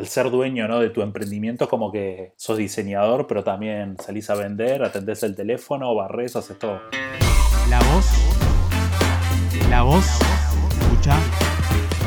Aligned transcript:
al 0.00 0.08
ser 0.08 0.30
dueño 0.30 0.66
¿no? 0.66 0.80
de 0.80 0.88
tu 0.88 1.02
emprendimiento, 1.02 1.64
es 1.64 1.70
como 1.70 1.92
que 1.92 2.32
sos 2.36 2.56
diseñador, 2.56 3.26
pero 3.26 3.44
también 3.44 3.98
salís 4.02 4.30
a 4.30 4.34
vender, 4.34 4.82
atendés 4.82 5.22
el 5.24 5.36
teléfono, 5.36 5.94
barres, 5.94 6.36
haces 6.36 6.58
todo. 6.58 6.80
La 7.68 7.78
voz. 7.80 8.06
La 9.68 9.82
voz. 9.82 10.06
Escucha 10.80 11.18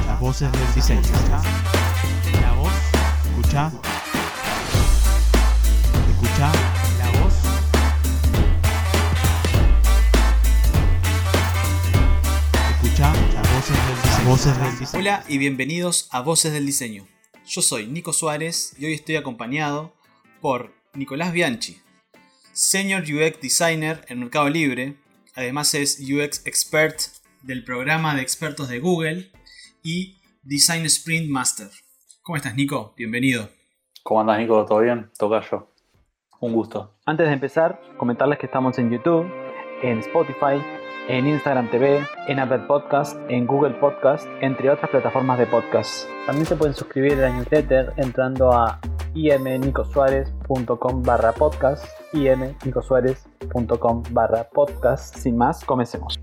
las 0.08 0.20
voces 0.20 0.52
del 0.52 0.74
diseño. 0.74 1.02
La 2.42 2.54
voz. 2.54 2.74
Escucha. 3.30 3.72
Escucha 6.10 6.52
la 6.98 7.22
voz. 7.22 7.34
Escucha 12.72 13.14
las. 13.36 14.26
Voces 14.26 14.58
del 14.58 14.80
diseño. 14.80 15.00
Hola 15.00 15.24
y 15.28 15.38
bienvenidos 15.38 16.08
a 16.12 16.22
Voces 16.22 16.54
del 16.54 16.66
Diseño. 16.66 17.13
Yo 17.46 17.62
soy 17.62 17.88
Nico 17.88 18.14
Suárez 18.14 18.74
y 18.80 18.86
hoy 18.86 18.94
estoy 18.94 19.18
acompañado 19.18 19.94
por 20.40 20.72
Nicolás 20.94 21.34
Bianchi, 21.34 21.78
Senior 22.54 23.04
UX 23.04 23.42
Designer 23.42 24.06
en 24.08 24.20
Mercado 24.20 24.50
Libre, 24.50 24.96
además 25.36 25.74
es 25.74 26.00
UX 26.00 26.46
Expert 26.48 27.00
del 27.42 27.66
programa 27.66 28.16
de 28.16 28.22
expertos 28.22 28.70
de 28.70 28.80
Google 28.80 29.30
y 29.84 30.22
Design 30.44 30.86
Sprint 30.86 31.30
Master. 31.30 31.68
¿Cómo 32.22 32.38
estás 32.38 32.56
Nico? 32.56 32.94
Bienvenido. 32.96 33.50
¿Cómo 34.04 34.22
andas, 34.22 34.40
Nico? 34.40 34.66
¿Todo 34.66 34.80
bien? 34.80 35.12
Toca 35.18 35.42
yo. 35.52 35.70
Un 36.40 36.54
gusto. 36.54 36.96
Antes 37.06 37.28
de 37.28 37.34
empezar, 37.34 37.82
comentarles 37.98 38.40
que 38.40 38.46
estamos 38.46 38.78
en 38.80 38.90
YouTube, 38.90 39.30
en 39.82 40.00
Spotify, 40.00 40.64
en 41.10 41.28
Instagram 41.28 41.70
TV, 41.70 42.08
en 42.28 42.40
Apple 42.40 42.60
Podcast, 42.68 43.18
en 43.28 43.46
Google 43.46 43.74
Podcast, 43.76 44.26
entre 44.40 44.70
otras 44.70 44.90
plataformas 44.90 45.38
de 45.40 45.48
podcast. 45.48 46.13
También 46.26 46.46
se 46.46 46.56
pueden 46.56 46.74
suscribir 46.74 47.14
a 47.16 47.28
la 47.28 47.36
newsletter 47.36 47.92
entrando 47.98 48.54
a 48.54 48.80
imnicosuárez.com 49.14 51.04
barra 51.04 51.34
podcast, 51.34 51.86
imnicosuárez.com 52.14 54.04
barra 54.12 54.48
podcast. 54.50 55.18
Sin 55.18 55.36
más, 55.36 55.66
comencemos. 55.66 56.18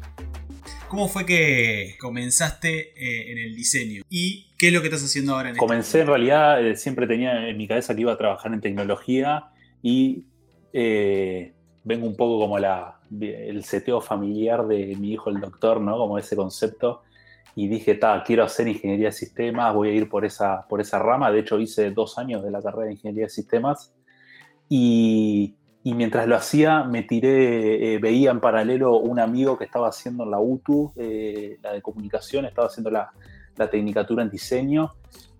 ¿Cómo 0.89 1.07
fue 1.07 1.27
que 1.27 1.97
comenzaste 2.01 2.95
eh, 2.97 3.33
en 3.33 3.39
el 3.41 3.55
diseño? 3.55 4.03
¿Y 4.09 4.49
qué 4.57 4.69
es 4.69 4.73
lo 4.73 4.81
que 4.81 4.87
estás 4.87 5.05
haciendo 5.05 5.35
ahora 5.35 5.51
en 5.51 5.57
este 5.57 5.61
Comencé 5.61 6.01
en 6.01 6.07
realidad, 6.07 6.67
eh, 6.67 6.77
siempre 6.77 7.07
tenía 7.07 7.47
en 7.51 7.59
mi 7.59 7.69
cabeza 7.69 7.95
que 7.95 8.01
iba 8.01 8.13
a 8.13 8.17
trabajar 8.17 8.55
en 8.55 8.63
tecnología 8.63 9.51
y 9.83 10.25
eh, 10.73 11.53
vengo 11.85 12.07
un 12.07 12.17
poco 12.17 12.41
como 12.41 12.59
la, 12.59 13.01
el 13.21 13.63
seteo 13.65 14.01
familiar 14.01 14.67
de 14.67 14.97
mi 14.97 15.13
hijo 15.13 15.29
el 15.29 15.41
doctor, 15.41 15.79
¿no? 15.79 15.99
Como 15.99 16.17
ese 16.17 16.37
concepto. 16.37 17.03
Y 17.61 17.69
dije, 17.69 17.95
ta, 17.95 18.23
quiero 18.25 18.45
hacer 18.45 18.69
ingeniería 18.69 19.09
de 19.09 19.13
sistemas, 19.13 19.75
voy 19.75 19.91
a 19.91 19.93
ir 19.93 20.09
por 20.09 20.25
esa, 20.25 20.67
por 20.67 20.81
esa 20.81 20.99
rama. 20.99 21.31
De 21.31 21.41
hecho, 21.41 21.61
hice 21.61 21.91
dos 21.91 22.17
años 22.17 22.43
de 22.43 22.51
la 22.51 22.63
carrera 22.63 22.87
de 22.87 22.93
ingeniería 22.93 23.25
de 23.25 23.29
sistemas. 23.29 23.93
Y, 24.67 25.57
y 25.85 25.93
mientras 25.93 26.27
lo 26.27 26.37
hacía, 26.37 26.85
me 26.85 27.03
tiré, 27.03 27.93
eh, 27.93 27.99
veía 27.99 28.31
en 28.31 28.41
paralelo 28.41 28.97
un 28.97 29.21
amigo 29.21 29.59
que 29.59 29.65
estaba 29.65 29.89
haciendo 29.89 30.25
la 30.25 30.41
UTU, 30.41 30.95
eh, 30.97 31.59
la 31.63 31.75
de 31.75 31.83
comunicación, 31.83 32.47
estaba 32.47 32.69
haciendo 32.69 32.91
la, 32.91 33.11
la 33.57 33.69
tecnicatura 33.69 34.23
en 34.23 34.31
diseño. 34.31 34.93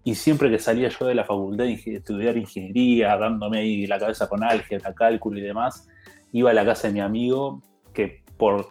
Y 0.05 0.15
siempre 0.15 0.51
que 0.51 0.59
salía 0.59 0.91
yo 0.91 1.07
de 1.07 1.15
la 1.15 1.25
facultad 1.25 1.65
de 1.65 1.73
estudiar 1.73 2.37
ingeniería, 2.37 3.17
dándome 3.17 3.61
ahí 3.61 3.87
la 3.87 3.99
cabeza 3.99 4.29
con 4.29 4.45
álgebra, 4.45 4.93
cálculo 4.93 5.39
y 5.39 5.43
demás, 5.43 5.89
iba 6.33 6.51
a 6.51 6.53
la 6.53 6.67
casa 6.67 6.89
de 6.89 6.93
mi 6.93 7.01
amigo, 7.01 7.63
que 7.95 8.23
por 8.37 8.69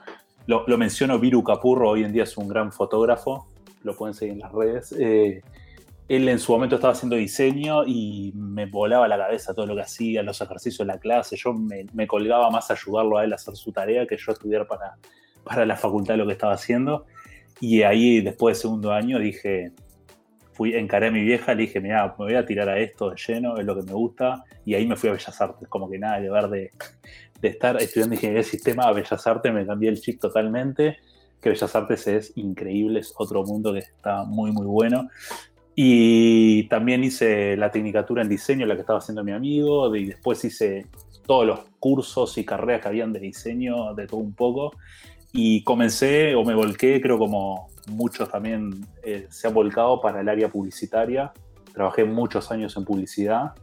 lo, 0.50 0.78
menciono, 0.78 1.20
Viru 1.20 1.44
Capurro, 1.44 1.92
hoy 1.92 2.04
en 2.04 2.12
día 2.12 2.24
es 2.24 2.36
un 2.36 2.48
gran 2.48 2.72
fotógrafo, 2.72 3.48
lo 3.84 3.96
pueden 3.96 4.16
seguir 4.16 4.34
en 4.34 4.40
las 4.40 4.52
redes. 4.52 4.96
Eh, 4.98 5.42
él 6.08 6.28
en 6.28 6.40
su 6.40 6.52
momento 6.52 6.76
estaba 6.76 6.94
haciendo 6.94 7.16
diseño 7.16 7.84
y 7.86 8.32
me 8.34 8.66
volaba 8.66 9.08
la 9.08 9.16
cabeza 9.16 9.54
todo 9.54 9.68
lo 9.68 9.76
que 9.76 9.82
hacía, 9.82 10.24
los 10.24 10.42
ejercicios 10.42 10.88
la 10.88 10.98
clase. 10.98 11.38
Yo 11.38 11.54
me, 11.54 11.86
me 11.94 12.08
colgaba 12.08 12.50
más 12.50 12.72
a 12.72 12.74
ayudarlo 12.74 13.20
a 13.20 13.26
él 13.26 13.32
a 13.32 13.36
hacer 13.36 13.56
su 13.56 13.72
tarea 13.72 14.08
que 14.08 14.18
yo 14.18 14.32
estudiar 14.32 14.66
para, 14.66 14.98
para 15.44 15.68
la 15.68 15.76
facultad 15.76 16.16
lo 16.16 16.26
que 16.26 16.34
estaba 16.34 16.54
haciendo. 16.54 17.06
Y 17.62 17.84
ahí, 17.84 18.22
después 18.22 18.58
del 18.58 18.62
segundo 18.62 18.92
año, 18.92 19.20
dije, 19.20 19.72
fui, 20.54 20.74
encaré 20.74 21.08
a 21.08 21.12
mi 21.12 21.22
vieja, 21.22 21.54
le 21.54 21.62
dije, 21.64 21.80
mira, 21.80 22.08
me 22.18 22.26
voy 22.26 22.36
a 22.36 22.46
tirar 22.46 22.70
a 22.70 22.80
esto 22.80 23.12
de 23.12 23.18
lleno, 23.18 23.58
es 23.58 23.66
lo 23.66 23.76
que 23.76 23.84
me 23.84 23.94
gusta. 23.94 24.44
Y 24.66 24.74
ahí 24.74 24.88
me 24.88 24.96
fui 24.96 25.10
a 25.10 25.14
Bellas 25.14 25.40
Artes, 25.40 25.68
como 25.68 25.88
que 25.92 26.00
nada 26.00 26.20
que 26.20 26.30
ver 26.32 26.48
de, 26.48 26.72
de 27.42 27.48
estar 27.50 27.82
estudiando 27.82 28.16
ingeniería 28.16 28.44
de 28.44 28.50
sistema 28.50 28.84
a 28.84 28.94
Bellas 28.94 29.26
Artes, 29.26 29.54
me 29.54 29.66
cambié 29.66 29.90
el 29.90 30.00
chip 30.00 30.20
totalmente, 30.20 30.98
que 31.42 31.50
Bellas 31.50 31.76
Artes 31.76 32.08
es 32.08 32.38
increíble, 32.38 33.00
es 33.00 33.14
otro 33.18 33.44
mundo 33.44 33.74
que 33.74 33.80
está 33.80 34.24
muy, 34.24 34.52
muy 34.52 34.66
bueno. 34.66 35.10
Y 35.76 36.68
también 36.68 37.04
hice 37.04 37.56
la 37.56 37.72
tecnicatura 37.72 38.22
en 38.22 38.30
diseño, 38.30 38.66
la 38.66 38.76
que 38.76 38.82
estaba 38.82 39.00
haciendo 39.00 39.24
mi 39.24 39.32
amigo, 39.32 39.96
y 39.96 40.06
después 40.06 40.44
hice 40.44 40.88
todos 41.26 41.46
los 41.46 41.60
cursos 41.80 42.38
y 42.38 42.44
carreras 42.44 42.82
que 42.82 42.88
habían 42.90 43.14
de 43.14 43.20
diseño, 43.20 43.94
de 43.94 44.08
todo 44.08 44.20
un 44.20 44.34
poco. 44.34 44.74
Y 45.32 45.64
comencé 45.64 46.36
o 46.36 46.44
me 46.44 46.56
volqué, 46.56 47.00
creo 47.00 47.18
como 47.18 47.68
muchos 47.88 48.30
también 48.30 48.86
eh, 49.04 49.28
se 49.30 49.48
han 49.48 49.54
volcado 49.54 50.02
para 50.02 50.22
el 50.22 50.28
área 50.28 50.50
publicitaria. 50.50 51.32
Trabajé 51.74 52.04
muchos 52.04 52.52
años 52.52 52.76
en 52.76 52.84
publicidad 52.84 53.54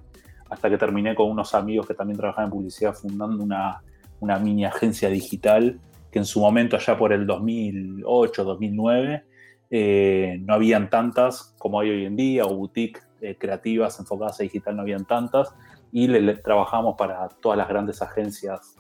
hasta 0.49 0.71
que 0.71 0.79
terminé 0.79 1.15
con 1.15 1.31
unos 1.31 1.55
amigos 1.55 1.87
que 1.87 1.95
también 1.95 2.19
trabajaban 2.19 2.47
en 2.47 2.51
publicidad 2.51 2.95
fundando 2.95 3.43
una, 3.43 3.83
una 4.21 4.39
mini 4.39 4.65
agencia 4.65 5.09
digital 5.09 5.81
que 6.11 6.19
en 6.21 6.25
su 6.25 6.41
momento, 6.41 6.77
allá 6.77 6.97
por 6.97 7.13
el 7.13 7.27
2008, 7.27 8.45
2009, 8.45 9.25
eh, 9.71 10.39
no 10.41 10.55
habían 10.55 10.89
tantas 10.89 11.55
como 11.59 11.81
hay 11.81 11.91
hoy 11.91 12.05
en 12.07 12.17
día, 12.17 12.45
o 12.45 12.55
boutique 12.55 13.01
eh, 13.21 13.37
creativas 13.39 13.99
enfocadas 13.99 14.41
a 14.41 14.45
digital 14.45 14.77
no 14.77 14.83
habían 14.83 15.05
tantas, 15.05 15.55
y 15.93 16.09
trabajamos 16.37 16.95
para 16.97 17.29
todas 17.29 17.59
las 17.59 17.69
grandes 17.69 18.03
agencias, 18.03 18.77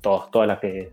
todas, 0.00 0.30
todas 0.30 0.48
las 0.48 0.58
que, 0.60 0.92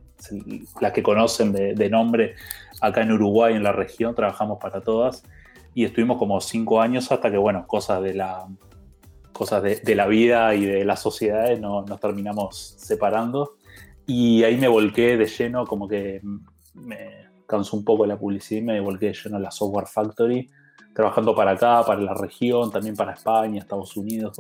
las 0.81 0.91
que 0.91 1.03
conocen 1.03 1.52
de, 1.53 1.74
de 1.74 1.90
nombre 1.90 2.35
acá 2.81 3.02
en 3.02 3.12
Uruguay, 3.12 3.56
en 3.56 3.63
la 3.63 3.72
región, 3.72 4.13
trabajamos 4.16 4.59
para 4.59 4.81
todas, 4.81 5.24
y 5.74 5.85
estuvimos 5.85 6.18
como 6.18 6.41
cinco 6.41 6.81
años 6.81 7.12
hasta 7.12 7.31
que, 7.31 7.38
bueno, 7.38 7.66
cosas 7.66 8.02
de 8.02 8.13
la, 8.16 8.46
cosas 9.40 9.64
de, 9.64 9.78
de, 9.78 9.96
la 9.96 10.06
vida 10.06 10.54
y 10.54 10.66
de 10.66 10.84
las 10.84 11.02
sociedades 11.02 11.62
no, 11.62 11.84
nos 11.84 11.98
terminamos 12.02 12.76
separando. 12.78 13.56
Y 14.06 14.44
ahí 14.44 14.58
me 14.58 14.68
volqué 14.68 15.16
de 15.16 15.28
lleno, 15.28 15.66
como 15.66 15.88
que 15.88 16.20
me 16.74 16.98
cansó 17.48 17.78
un 17.78 17.86
poco 17.86 18.06
la 18.06 18.20
publicidad 18.20 18.60
y 18.60 18.66
me 18.66 18.82
volqué 18.82 19.06
de 19.06 19.14
lleno 19.14 19.38
a 19.38 19.40
la 19.40 19.50
Software 19.50 19.88
Factory, 19.88 20.50
trabajando 20.94 21.34
para 21.34 21.52
acá, 21.52 21.86
para 21.88 22.02
la 22.02 22.14
región, 22.14 22.70
también 22.70 22.98
para 22.98 23.14
España, 23.14 23.60
Estados 23.60 23.96
Unidos, 23.96 24.36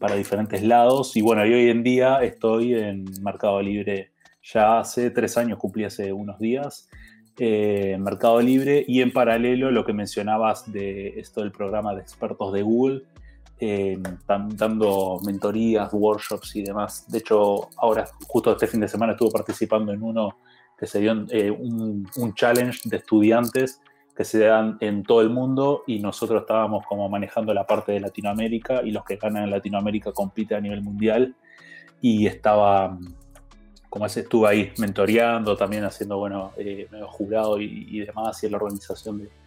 para 0.00 0.16
diferentes 0.16 0.60
lados. 0.64 1.16
Y 1.16 1.22
bueno, 1.22 1.46
y 1.46 1.54
hoy 1.54 1.70
en 1.70 1.84
día 1.84 2.18
estoy 2.20 2.74
en 2.74 3.04
Mercado 3.22 3.62
Libre 3.62 4.10
ya 4.42 4.80
hace 4.80 5.10
tres 5.10 5.38
años, 5.38 5.56
cumplí 5.56 5.84
hace 5.84 6.12
unos 6.12 6.40
días. 6.40 6.88
Eh, 7.38 7.96
Mercado 8.00 8.40
Libre 8.40 8.84
y 8.88 9.02
en 9.02 9.12
paralelo 9.12 9.70
lo 9.70 9.84
que 9.84 9.92
mencionabas 9.92 10.70
de 10.72 11.20
esto 11.20 11.42
del 11.42 11.52
programa 11.52 11.94
de 11.94 12.00
expertos 12.00 12.52
de 12.52 12.62
Google, 12.62 13.04
eh, 13.60 13.98
dando 14.26 15.20
mentorías, 15.24 15.92
workshops 15.92 16.56
y 16.56 16.62
demás. 16.62 17.04
De 17.08 17.18
hecho, 17.18 17.68
ahora, 17.76 18.08
justo 18.26 18.52
este 18.52 18.66
fin 18.66 18.80
de 18.80 18.88
semana, 18.88 19.12
estuve 19.12 19.30
participando 19.30 19.92
en 19.92 20.02
uno 20.02 20.36
que 20.78 20.86
se 20.86 21.00
dio 21.00 21.12
eh, 21.28 21.50
un, 21.50 22.08
un, 22.16 22.34
challenge 22.34 22.88
de 22.88 22.96
estudiantes 22.96 23.82
que 24.16 24.24
se 24.24 24.38
dan 24.38 24.78
en 24.80 25.02
todo 25.02 25.20
el 25.20 25.28
mundo 25.28 25.82
y 25.86 25.98
nosotros 25.98 26.40
estábamos 26.40 26.86
como 26.86 27.06
manejando 27.10 27.52
la 27.52 27.66
parte 27.66 27.92
de 27.92 28.00
Latinoamérica 28.00 28.82
y 28.82 28.90
los 28.92 29.04
que 29.04 29.16
ganan 29.16 29.44
en 29.44 29.50
Latinoamérica 29.50 30.12
compiten 30.12 30.56
a 30.56 30.60
nivel 30.62 30.80
mundial 30.80 31.36
y 32.00 32.26
estaba, 32.26 32.98
como 33.90 34.06
ese, 34.06 34.20
estuve 34.20 34.48
ahí 34.48 34.72
mentoreando, 34.78 35.54
también 35.54 35.84
haciendo, 35.84 36.16
bueno, 36.16 36.52
eh, 36.56 36.88
jurado 37.08 37.60
y, 37.60 37.86
y 37.90 38.00
demás 38.00 38.42
y 38.42 38.46
en 38.46 38.52
la 38.52 38.58
organización 38.58 39.18
de, 39.18 39.39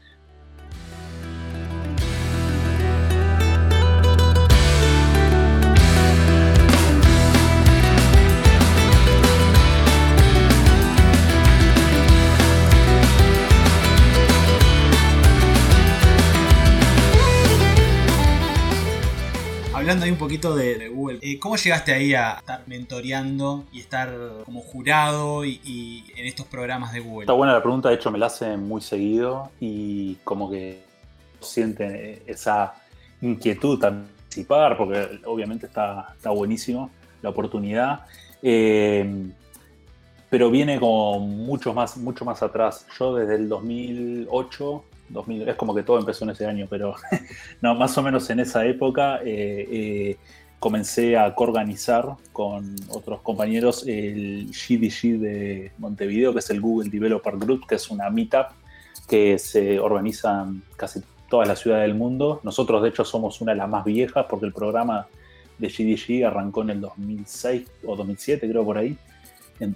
hablando 19.83 20.05
ahí 20.05 20.11
un 20.11 20.17
poquito 20.17 20.55
de, 20.55 20.87
Google, 20.87 21.19
eh, 21.21 21.37
¿cómo 21.39 21.57
llegaste 21.57 21.93
ahí 21.93 22.13
a 22.13 22.35
estar 22.35 22.63
mentoreando 22.67 23.65
y 23.73 23.81
estar 23.81 24.15
como 24.45 24.61
jurado 24.61 25.43
y, 25.43 26.05
en 26.15 26.25
estos 26.25 26.45
programas 26.45 26.93
de 26.93 27.01
Google? 27.01 27.23
Está 27.23 27.33
buena 27.33 27.51
la 27.51 27.61
pregunta, 27.61 27.89
de 27.89 27.95
hecho 27.95 28.09
me 28.09 28.17
la 28.17 28.27
hacen 28.27 28.65
muy 28.65 28.79
seguido 28.79 29.51
y 29.59 30.15
como 30.23 30.49
que 30.49 30.83
sienten 31.41 32.21
esa 32.25 32.75
inquietud 33.21 33.77
participar, 33.77 34.77
porque 34.77 35.19
obviamente 35.25 35.65
está, 35.65 36.13
está 36.15 36.29
buenísimo 36.29 36.89
la 37.21 37.31
oportunidad. 37.31 38.05
Eh, 38.41 39.33
pero 40.29 40.49
viene 40.49 40.79
como 40.79 41.19
mucho 41.19 41.73
más, 41.73 41.97
mucho 41.97 42.23
más 42.23 42.41
atrás. 42.41 42.87
Yo 42.97 43.15
desde 43.15 43.35
el 43.35 43.49
2008 43.49 44.83
2000, 45.13 45.49
es 45.49 45.55
como 45.55 45.73
que 45.73 45.83
todo 45.83 45.99
empezó 45.99 46.25
en 46.25 46.31
ese 46.31 46.45
año, 46.45 46.67
pero 46.69 46.95
no, 47.61 47.75
más 47.75 47.97
o 47.97 48.03
menos 48.03 48.29
en 48.29 48.39
esa 48.39 48.65
época 48.65 49.19
eh, 49.23 49.67
eh, 49.71 50.17
comencé 50.59 51.17
a 51.17 51.33
coorganizar 51.35 52.15
con 52.31 52.75
otros 52.89 53.21
compañeros 53.21 53.85
el 53.87 54.47
GDG 54.47 55.19
de 55.19 55.71
Montevideo, 55.77 56.33
que 56.33 56.39
es 56.39 56.49
el 56.49 56.61
Google 56.61 56.89
Developer 56.89 57.37
Group, 57.37 57.67
que 57.67 57.75
es 57.75 57.89
una 57.89 58.09
meetup 58.09 58.47
que 59.07 59.37
se 59.37 59.79
organiza 59.79 60.43
en 60.43 60.63
casi 60.77 61.01
todas 61.29 61.47
las 61.47 61.59
ciudades 61.59 61.87
del 61.87 61.95
mundo. 61.95 62.39
Nosotros, 62.43 62.81
de 62.81 62.89
hecho, 62.89 63.03
somos 63.03 63.41
una 63.41 63.51
de 63.53 63.57
las 63.57 63.69
más 63.69 63.83
viejas 63.83 64.25
porque 64.29 64.45
el 64.45 64.53
programa 64.53 65.07
de 65.57 65.67
GDG 65.67 66.25
arrancó 66.25 66.61
en 66.61 66.69
el 66.71 66.81
2006 66.81 67.67
o 67.85 67.95
2007, 67.95 68.49
creo 68.49 68.63
por 68.63 68.77
ahí, 68.77 68.97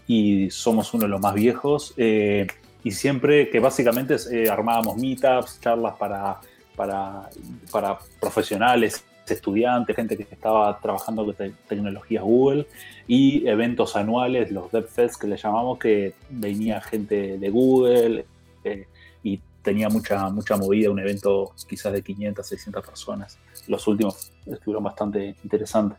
y 0.07 0.49
somos 0.49 0.93
uno 0.93 1.03
de 1.03 1.09
los 1.09 1.21
más 1.21 1.33
viejos. 1.33 1.93
Eh, 1.97 2.47
y 2.83 2.91
siempre 2.91 3.49
que 3.49 3.59
básicamente 3.59 4.15
eh, 4.31 4.49
armábamos 4.49 4.97
meetups, 4.97 5.59
charlas 5.59 5.95
para, 5.95 6.39
para, 6.75 7.29
para, 7.71 7.97
profesionales, 8.19 9.03
estudiantes, 9.27 9.95
gente 9.95 10.15
que 10.15 10.23
estaba 10.23 10.79
trabajando 10.79 11.25
con 11.25 11.35
tecnologías 11.67 12.23
Google 12.23 12.65
y 13.07 13.45
eventos 13.45 13.95
anuales, 13.95 14.51
los 14.51 14.71
DevFest 14.71 15.19
que 15.19 15.27
le 15.27 15.37
llamamos, 15.37 15.79
que 15.79 16.13
venía 16.29 16.79
gente 16.79 17.37
de 17.37 17.49
Google 17.49 18.25
eh, 18.63 18.85
y 19.23 19.41
tenía 19.61 19.89
mucha, 19.89 20.29
mucha 20.29 20.55
movida, 20.55 20.89
un 20.89 20.99
evento 20.99 21.51
quizás 21.67 21.91
de 21.91 22.01
500, 22.01 22.47
600 22.47 22.85
personas. 22.85 23.37
Los 23.67 23.85
últimos 23.87 24.31
estuvieron 24.45 24.83
bastante 24.83 25.35
interesantes. 25.43 25.97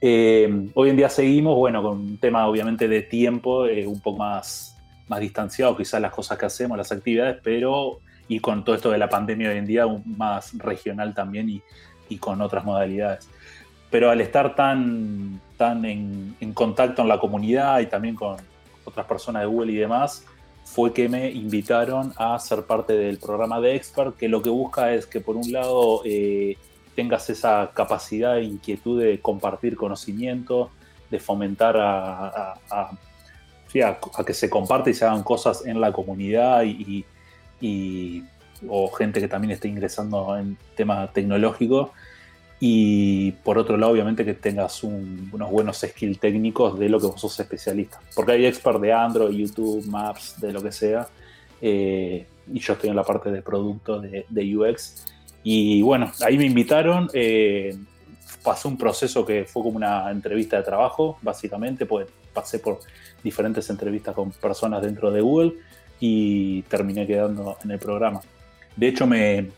Eh, 0.00 0.70
hoy 0.74 0.90
en 0.90 0.96
día 0.96 1.08
seguimos, 1.08 1.56
bueno, 1.56 1.82
con 1.82 1.98
un 1.98 2.18
tema 2.18 2.46
obviamente 2.48 2.88
de 2.88 3.02
tiempo 3.02 3.62
un 3.62 4.00
poco 4.00 4.18
más 4.18 4.75
más 5.08 5.20
distanciado 5.20 5.76
quizás 5.76 6.00
las 6.00 6.12
cosas 6.12 6.38
que 6.38 6.46
hacemos, 6.46 6.76
las 6.76 6.92
actividades, 6.92 7.38
pero 7.42 8.00
y 8.28 8.40
con 8.40 8.64
todo 8.64 8.74
esto 8.74 8.90
de 8.90 8.98
la 8.98 9.08
pandemia 9.08 9.50
hoy 9.50 9.58
en 9.58 9.66
día 9.66 9.86
más 10.04 10.56
regional 10.58 11.14
también 11.14 11.48
y, 11.48 11.62
y 12.08 12.18
con 12.18 12.40
otras 12.40 12.64
modalidades. 12.64 13.28
Pero 13.90 14.10
al 14.10 14.20
estar 14.20 14.54
tan, 14.54 15.40
tan 15.56 15.84
en, 15.84 16.36
contacto 16.54 17.02
en 17.02 17.08
la 17.08 17.18
comunidad 17.18 17.80
y 17.80 17.86
también 17.86 18.14
con 18.14 18.36
otras 18.84 19.06
personas 19.06 19.42
de 19.42 19.46
Google 19.46 19.72
y 19.72 19.76
demás, 19.76 20.24
fue 20.64 20.92
que 20.92 21.08
me 21.08 21.30
invitaron 21.30 22.12
a 22.16 22.38
ser 22.38 22.64
parte 22.64 22.92
del 22.92 23.18
programa 23.18 23.60
de 23.60 23.76
Expert, 23.76 24.16
que 24.16 24.28
lo 24.28 24.42
que 24.42 24.50
busca 24.50 24.92
es 24.92 25.06
que 25.06 25.20
por 25.20 25.36
un 25.36 25.52
lado 25.52 26.02
eh, 26.04 26.58
tengas 26.96 27.30
esa 27.30 27.70
capacidad 27.72 28.38
e 28.38 28.42
inquietud 28.42 29.00
de 29.00 29.20
compartir 29.20 29.76
conocimiento, 29.76 30.70
de 31.10 31.20
fomentar 31.20 31.76
a, 31.78 32.90
que 33.72 34.34
se 34.34 34.48
comparte 34.48 34.90
y 34.90 34.94
se 34.94 35.04
hagan 35.04 35.22
cosas 35.22 35.64
en 35.66 35.80
la 35.80 35.92
comunidad 35.92 36.64
y, 36.64 37.04
o 38.68 38.90
gente 38.90 39.20
que 39.20 39.28
también 39.28 39.52
esté 39.52 39.68
ingresando 39.68 40.36
en 40.36 40.56
temas 40.74 41.12
tecnológicos. 41.12 41.90
Y 42.58 43.32
por 43.32 43.58
otro 43.58 43.76
lado, 43.76 43.92
obviamente 43.92 44.24
que 44.24 44.32
tengas 44.32 44.82
unos 44.82 45.50
buenos 45.50 45.78
skills 45.78 46.18
técnicos 46.18 46.78
de 46.78 46.88
lo 46.88 46.98
que 46.98 47.06
vos 47.06 47.20
sos 47.20 47.38
especialista. 47.38 48.00
Porque 48.14 48.32
hay 48.32 48.46
experts 48.46 48.80
de 48.80 48.92
Android, 48.92 49.36
YouTube, 49.36 49.86
Maps, 49.86 50.40
de 50.40 50.52
lo 50.52 50.62
que 50.62 50.72
sea. 50.72 51.06
Eh, 51.60 52.26
y 52.52 52.58
yo 52.58 52.72
estoy 52.72 52.90
en 52.90 52.96
la 52.96 53.04
parte 53.04 53.30
de 53.30 53.42
producto 53.42 54.00
de, 54.00 54.56
UX. 54.56 55.06
Y 55.42 55.82
bueno, 55.82 56.10
ahí 56.24 56.38
me 56.38 56.46
invitaron. 56.46 57.10
Eh, 57.12 57.76
pasé 58.42 58.68
un 58.68 58.78
proceso 58.78 59.26
que 59.26 59.44
fue 59.44 59.62
como 59.62 59.76
una 59.76 60.10
entrevista 60.10 60.56
de 60.56 60.62
trabajo, 60.62 61.18
básicamente, 61.20 61.84
pues 61.84 62.06
pasé 62.32 62.58
por 62.58 62.80
diferentes 63.26 63.68
entrevistas 63.70 64.14
con 64.14 64.30
personas 64.30 64.82
dentro 64.82 65.10
de 65.10 65.20
Google 65.20 65.54
y 65.98 66.62
terminé 66.62 67.06
quedando 67.06 67.56
en 67.64 67.72
el 67.72 67.78
programa. 67.78 68.20
De 68.76 68.86
hecho, 68.86 69.06
me, 69.06 69.50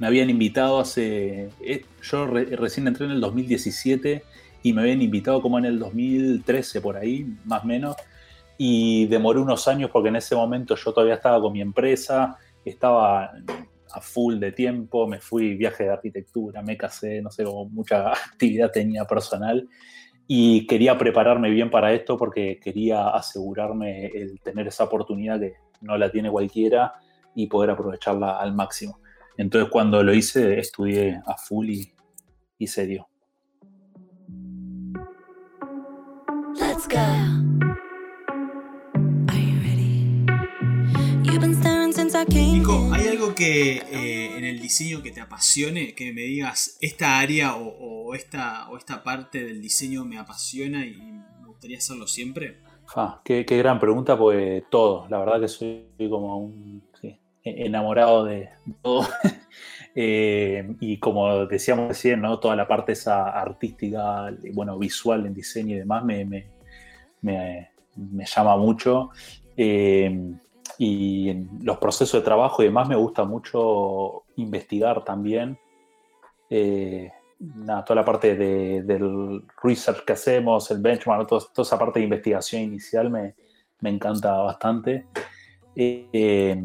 habían 0.00 0.28
invitado 0.28 0.80
hace... 0.80 1.50
Eh, 1.60 1.84
yo 2.02 2.26
recién 2.26 2.88
entré 2.88 3.06
en 3.06 3.12
el 3.12 3.20
2017 3.20 4.24
y 4.64 4.72
me 4.72 4.82
habían 4.82 5.02
invitado 5.02 5.40
como 5.40 5.58
en 5.58 5.66
el 5.66 5.78
2013 5.78 6.80
por 6.80 6.96
ahí, 6.96 7.26
más 7.44 7.62
o 7.62 7.66
menos, 7.66 7.94
y 8.58 9.06
demoré 9.06 9.38
unos 9.38 9.68
años 9.68 9.90
porque 9.92 10.08
en 10.08 10.16
ese 10.16 10.34
momento 10.34 10.74
yo 10.74 10.92
todavía 10.92 11.14
estaba 11.14 11.40
con 11.40 11.52
mi 11.52 11.60
empresa, 11.60 12.36
estaba 12.64 13.30
a 13.92 14.00
full 14.00 14.38
de 14.38 14.50
tiempo, 14.50 15.06
me 15.06 15.20
fui 15.20 15.54
viaje 15.54 15.84
de 15.84 15.90
arquitectura, 15.90 16.60
me 16.62 16.76
casé, 16.76 17.22
no 17.22 17.30
sé, 17.30 17.44
mucha 17.70 18.10
actividad 18.32 18.72
tenía 18.72 19.04
personal 19.04 19.68
y 20.28 20.66
quería 20.66 20.98
prepararme 20.98 21.50
bien 21.50 21.70
para 21.70 21.92
esto 21.92 22.16
porque 22.16 22.58
quería 22.60 23.08
asegurarme 23.08 24.06
el 24.06 24.40
tener 24.40 24.66
esa 24.66 24.84
oportunidad 24.84 25.38
que 25.40 25.54
no 25.80 25.96
la 25.96 26.10
tiene 26.10 26.30
cualquiera 26.30 26.94
y 27.34 27.46
poder 27.46 27.70
aprovecharla 27.70 28.38
al 28.38 28.54
máximo. 28.54 29.00
Entonces 29.36 29.70
cuando 29.70 30.02
lo 30.02 30.14
hice 30.14 30.58
estudié 30.58 31.20
a 31.26 31.36
full 31.36 31.68
y, 31.68 31.92
y 32.58 32.66
se 32.66 32.86
dio. 32.86 33.08
Let's 36.58 36.88
go. 36.88 37.26
Nico, 42.28 42.92
¿hay 42.92 42.94
algo 42.94 42.95
que 43.36 43.76
eh, 43.76 44.36
en 44.36 44.44
el 44.44 44.60
diseño 44.60 45.02
que 45.02 45.12
te 45.12 45.20
apasione? 45.20 45.94
Que 45.94 46.12
me 46.12 46.22
digas, 46.22 46.76
esta 46.80 47.20
área 47.20 47.54
o, 47.54 48.14
esta, 48.14 48.68
o 48.70 48.76
esta 48.76 49.04
parte 49.04 49.44
del 49.44 49.62
diseño 49.62 50.04
me 50.04 50.18
apasiona 50.18 50.84
y 50.84 50.96
me 50.96 51.46
gustaría 51.46 51.78
hacerlo 51.78 52.08
siempre? 52.08 52.58
qué, 53.24 53.44
gran 53.44 53.78
pregunta, 53.78 54.18
pues 54.18 54.64
todo. 54.70 55.06
La 55.08 55.18
verdad 55.18 55.40
que 55.40 55.48
soy 55.48 55.86
como 56.10 56.38
un 56.38 56.82
e-, 57.02 57.18
enamorado 57.44 58.24
de 58.24 58.48
todo. 58.82 59.06
Eh, 59.98 60.76
y 60.80 60.98
como 60.98 61.46
decíamos 61.46 61.88
recién, 61.88 62.20
¿no? 62.20 62.38
toda 62.38 62.54
la 62.54 62.68
parte 62.68 62.92
esa 62.92 63.30
artística, 63.30 64.30
bueno, 64.52 64.78
visual 64.78 65.24
en 65.24 65.32
diseño 65.32 65.74
y 65.74 65.78
demás 65.78 66.04
me, 66.04 66.22
me, 66.26 66.50
me 67.22 68.26
llama 68.26 68.58
mucho. 68.58 69.08
Eh, 69.56 70.36
y 70.78 71.30
en 71.30 71.48
los 71.62 71.78
procesos 71.78 72.20
de 72.20 72.24
trabajo 72.24 72.62
y 72.62 72.66
demás 72.66 72.88
me 72.88 72.96
gusta 72.96 73.24
mucho 73.24 74.24
investigar 74.36 75.04
también. 75.04 75.58
Eh, 76.50 77.10
toda 77.84 77.94
la 77.94 78.04
parte 78.04 78.34
de, 78.34 78.82
del 78.82 79.44
research 79.62 80.04
que 80.04 80.12
hacemos, 80.14 80.70
el 80.70 80.80
benchmark, 80.80 81.26
toda, 81.28 81.44
esa 81.56 81.78
parte 81.78 81.98
de 81.98 82.04
investigación 82.04 82.62
inicial 82.62 83.10
me, 83.10 83.34
me 83.80 83.90
encanta 83.90 84.32
bastante. 84.38 85.06
Eh, 85.74 86.62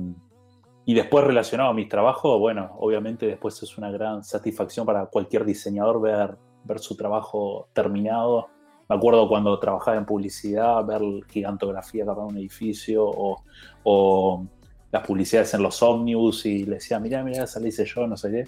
y 0.85 0.93
después 0.93 1.25
relacionado 1.25 1.69
a 1.69 1.73
mi 1.73 1.87
trabajo, 1.87 2.39
bueno, 2.39 2.71
obviamente 2.79 3.25
después 3.25 3.61
es 3.61 3.77
una 3.77 3.91
gran 3.91 4.23
satisfacción 4.23 4.85
para 4.85 5.05
cualquier 5.05 5.45
diseñador 5.45 6.01
ver, 6.01 6.37
ver 6.63 6.79
su 6.79 6.95
trabajo 6.95 7.69
terminado 7.73 8.49
me 8.91 8.97
acuerdo 8.97 9.29
cuando 9.29 9.57
trabajaba 9.57 9.95
en 9.95 10.05
publicidad, 10.05 10.83
ver 10.83 11.01
gigantografía 11.29 12.03
de 12.03 12.11
un 12.11 12.37
edificio 12.37 13.05
o, 13.05 14.45
las 14.91 15.07
publicidades 15.07 15.53
en 15.53 15.63
los 15.63 15.81
ómnibus 15.81 16.45
y 16.45 16.65
le 16.65 16.75
decía, 16.75 16.99
mira, 16.99 17.23
mira, 17.23 17.45
esa 17.45 17.61
la 17.61 17.69
hice 17.69 17.85
yo, 17.85 18.05
no 18.05 18.17
sé 18.17 18.29
qué. 18.29 18.39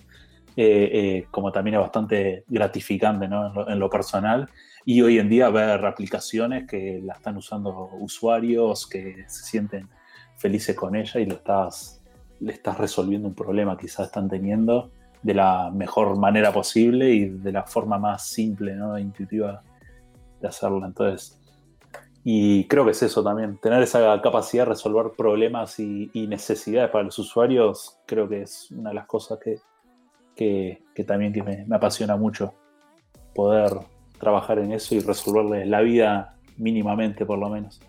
Eh, 0.58 0.90
eh, 0.92 1.28
como 1.32 1.54
también 1.54 1.76
es 1.76 1.80
bastante 1.80 2.44
gratificante 2.46 3.30
¿no? 3.30 3.70
en, 3.70 3.80
lo, 3.80 3.90
personal. 3.90 4.50
Y 4.84 5.02
hoy 5.02 5.18
en 5.18 5.30
día 5.30 5.50
ver 5.50 5.86
aplicaciones 5.86 6.68
que 6.68 7.00
la 7.02 7.14
están 7.14 7.38
usando 7.38 7.92
usuarios 8.02 8.86
que 8.86 9.24
se 9.30 9.46
sienten 9.46 9.88
felices 10.36 10.76
con 10.76 10.98
ella 10.98 11.22
y 11.22 11.26
le 11.26 11.36
estás, 11.36 12.04
le 12.42 12.52
estás 12.52 12.78
resolviendo 12.78 13.30
un 13.30 13.34
problema 13.34 13.78
que 13.78 13.86
quizás 13.86 14.08
están 14.08 14.28
teniendo 14.28 14.92
de 15.22 15.36
la 15.36 15.72
mejor 15.74 16.18
manera 16.18 16.52
posible 16.52 17.12
y 17.12 17.30
de 17.30 17.54
la 17.54 17.64
forma 17.64 17.98
más 17.98 18.28
simple, 18.28 18.76
¿no? 18.76 19.00
intuitiva 19.00 19.64
de 20.44 20.50
hacerlo. 20.50 20.86
Entonces, 20.86 21.40
y 22.24 22.68
creo 22.68 22.86
que 22.86 22.92
es 22.92 23.02
eso 23.02 23.24
también, 23.24 23.58
tener 23.58 23.82
esa 23.82 24.22
capacidad 24.22 24.66
de 24.66 24.70
resolver 24.70 25.12
problemas 25.18 25.80
y, 25.80 26.10
necesidades 26.14 26.92
para 26.92 27.06
los 27.06 27.18
usuarios, 27.18 27.98
creo 28.06 28.30
que 28.30 28.44
es 28.44 28.70
una 28.72 28.90
de 28.90 28.96
las 28.96 29.08
cosas 29.08 29.40
que, 29.40 29.60
que, 30.36 31.04
también 31.04 31.34
que 31.34 31.44
me, 31.44 31.66
me, 31.66 31.76
apasiona 31.76 32.16
mucho, 32.16 32.54
poder 33.34 33.74
trabajar 34.20 34.60
en 34.60 34.72
eso 34.72 34.96
y 34.96 35.00
resolverle 35.00 35.66
la 35.66 35.82
vida 35.82 36.36
mínimamente 36.58 37.26
por 37.26 37.40
lo 37.40 37.50
menos. 37.50 37.82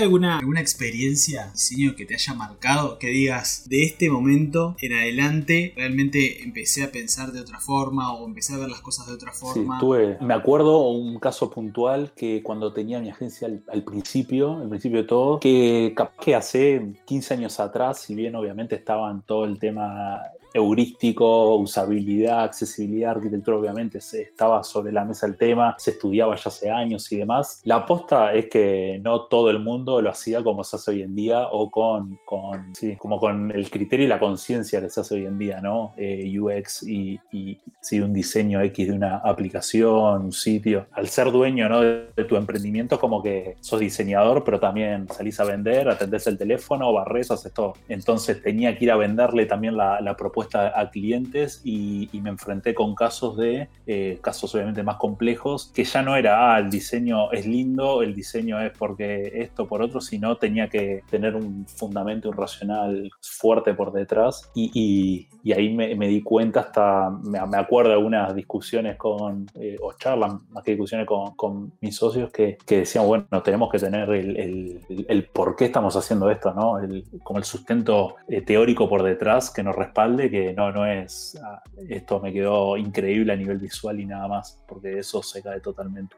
¿Tuviste 0.00 0.04
alguna, 0.04 0.38
alguna 0.38 0.60
experiencia 0.60 1.50
diseño 1.52 1.94
que 1.94 2.06
te 2.06 2.14
haya 2.14 2.32
marcado? 2.32 2.98
Que 2.98 3.08
digas, 3.08 3.68
de 3.68 3.82
este 3.82 4.08
momento 4.08 4.74
en 4.80 4.94
adelante 4.94 5.74
realmente 5.76 6.42
empecé 6.42 6.84
a 6.84 6.90
pensar 6.90 7.32
de 7.32 7.40
otra 7.40 7.60
forma 7.60 8.14
o 8.14 8.26
empecé 8.26 8.54
a 8.54 8.58
ver 8.58 8.70
las 8.70 8.80
cosas 8.80 9.08
de 9.08 9.12
otra 9.12 9.32
forma. 9.32 9.78
Sí, 9.78 9.80
tuve, 9.80 10.16
me 10.22 10.32
acuerdo 10.32 10.88
un 10.88 11.18
caso 11.18 11.50
puntual 11.50 12.12
que 12.16 12.42
cuando 12.42 12.72
tenía 12.72 12.98
mi 12.98 13.10
agencia 13.10 13.46
al, 13.46 13.84
principio, 13.84 14.56
al 14.56 14.70
principio 14.70 15.02
de 15.02 15.04
todo, 15.04 15.38
que 15.38 15.92
capaz 15.94 16.16
que 16.24 16.34
hace 16.34 16.94
15 17.04 17.34
años 17.34 17.60
atrás, 17.60 18.00
si 18.00 18.14
bien 18.14 18.34
obviamente 18.36 18.76
estaba 18.76 19.10
en 19.10 19.20
todo 19.20 19.44
el 19.44 19.58
tema 19.58 20.22
heurístico, 20.52 21.56
usabilidad, 21.56 22.44
accesibilidad, 22.44 23.12
arquitectura, 23.12 23.56
obviamente 23.56 24.00
se 24.00 24.22
estaba 24.22 24.62
sobre 24.62 24.92
la 24.92 25.04
mesa 25.04 25.26
el 25.26 25.36
tema, 25.36 25.74
se 25.78 25.92
estudiaba 25.92 26.36
ya 26.36 26.42
hace 26.46 26.70
años 26.70 27.10
y 27.12 27.18
demás. 27.18 27.60
La 27.64 27.76
aposta 27.76 28.32
es 28.32 28.48
que 28.48 29.00
no 29.02 29.22
todo 29.22 29.50
el 29.50 29.60
mundo 29.60 30.00
lo 30.00 30.10
hacía 30.10 30.42
como 30.42 30.64
se 30.64 30.76
hace 30.76 30.90
hoy 30.90 31.02
en 31.02 31.14
día 31.14 31.48
o 31.50 31.70
con, 31.70 32.18
con 32.24 32.74
sí, 32.74 32.96
como 32.96 33.18
con 33.18 33.50
el 33.50 33.70
criterio 33.70 34.06
y 34.06 34.08
la 34.08 34.18
conciencia 34.18 34.80
que 34.80 34.90
se 34.90 35.00
hace 35.00 35.14
hoy 35.14 35.26
en 35.26 35.38
día, 35.38 35.60
¿no? 35.60 35.92
Eh, 35.96 36.38
UX 36.38 36.82
y, 36.82 37.18
y 37.32 37.58
sí, 37.80 38.00
un 38.00 38.12
diseño 38.12 38.60
X 38.62 38.88
de 38.88 38.94
una 38.94 39.18
aplicación, 39.18 40.22
un 40.22 40.32
sitio. 40.32 40.86
Al 40.92 41.08
ser 41.08 41.30
dueño 41.30 41.68
¿no? 41.68 41.80
de, 41.80 42.24
tu 42.28 42.36
emprendimiento, 42.36 42.98
como 42.98 43.22
que 43.22 43.56
sos 43.60 43.80
diseñador, 43.80 44.44
pero 44.44 44.60
también 44.60 45.08
salís 45.08 45.38
a 45.40 45.44
vender, 45.44 45.88
atendés 45.88 46.26
el 46.26 46.38
teléfono, 46.38 46.92
barres, 46.92 47.30
haces 47.30 47.52
todo. 47.52 47.74
Entonces 47.88 48.42
tenía 48.42 48.76
que 48.76 48.84
ir 48.84 48.90
a 48.90 48.96
venderle 48.96 49.46
también 49.46 49.76
la, 49.76 50.00
la 50.00 50.16
propuesta 50.16 50.39
a 50.52 50.90
clientes 50.90 51.60
y, 51.64 52.08
y, 52.12 52.20
me 52.20 52.30
enfrenté 52.30 52.74
con 52.74 52.94
casos 52.94 53.36
de, 53.36 53.68
eh, 53.86 54.18
casos 54.20 54.54
obviamente 54.54 54.82
más 54.82 54.96
complejos, 54.96 55.72
que 55.74 55.82
ya 55.82 56.02
no 56.02 56.14
era, 56.14 56.54
ah, 56.54 56.58
el 56.60 56.70
diseño 56.70 57.32
es 57.32 57.44
lindo, 57.44 58.02
el 58.02 58.14
diseño 58.14 58.60
es 58.60 58.70
porque 58.76 59.32
esto 59.34 59.66
por 59.66 59.82
otro, 59.82 60.00
sino 60.00 60.36
tenía 60.36 60.68
que 60.68 61.02
tener 61.10 61.34
un 61.34 61.66
fundamento, 61.66 62.30
un 62.30 62.36
racional 62.36 63.10
fuerte 63.20 63.74
por 63.74 63.92
detrás 63.92 64.50
y, 64.54 64.70
y, 64.74 65.28
y 65.42 65.52
ahí 65.52 65.74
me, 65.74 65.94
me, 65.96 66.06
di 66.06 66.22
cuenta 66.22 66.60
hasta, 66.60 67.10
me, 67.10 67.44
me 67.46 67.56
acuerdo 67.56 67.90
de 67.90 67.96
algunas 67.96 68.32
discusiones 68.34 68.96
con, 68.96 69.46
eh, 69.54 69.76
o 69.82 69.92
charlas, 69.94 70.34
más 70.50 70.62
que 70.62 70.72
discusiones 70.72 71.06
con, 71.06 71.34
con 71.34 71.72
mis 71.80 71.96
socios, 71.96 72.30
que, 72.30 72.58
que, 72.64 72.78
decían, 72.78 73.06
bueno, 73.06 73.26
tenemos 73.42 73.70
que 73.70 73.78
tener 73.78 74.08
el, 74.10 74.36
el, 74.36 75.06
el, 75.08 75.24
por 75.24 75.56
qué 75.56 75.64
estamos 75.64 75.96
haciendo 75.96 76.30
esto, 76.30 76.54
¿no? 76.54 76.78
El, 76.78 77.04
como 77.24 77.38
el 77.38 77.44
sustento 77.44 78.14
eh, 78.28 78.42
teórico 78.42 78.88
por 78.88 79.02
detrás 79.02 79.50
que 79.50 79.62
nos 79.62 79.74
respalde, 79.74 80.29
que 80.30 80.52
no, 80.52 80.72
no 80.72 80.86
es, 80.86 81.38
ah, 81.42 81.62
esto 81.88 82.20
me 82.20 82.32
quedó 82.32 82.76
increíble 82.76 83.32
a 83.32 83.36
nivel 83.36 83.58
visual 83.58 84.00
y 84.00 84.06
nada 84.06 84.28
más, 84.28 84.62
porque 84.66 84.98
eso 84.98 85.22
se 85.22 85.42
cae 85.42 85.60
totalmente. 85.60 86.16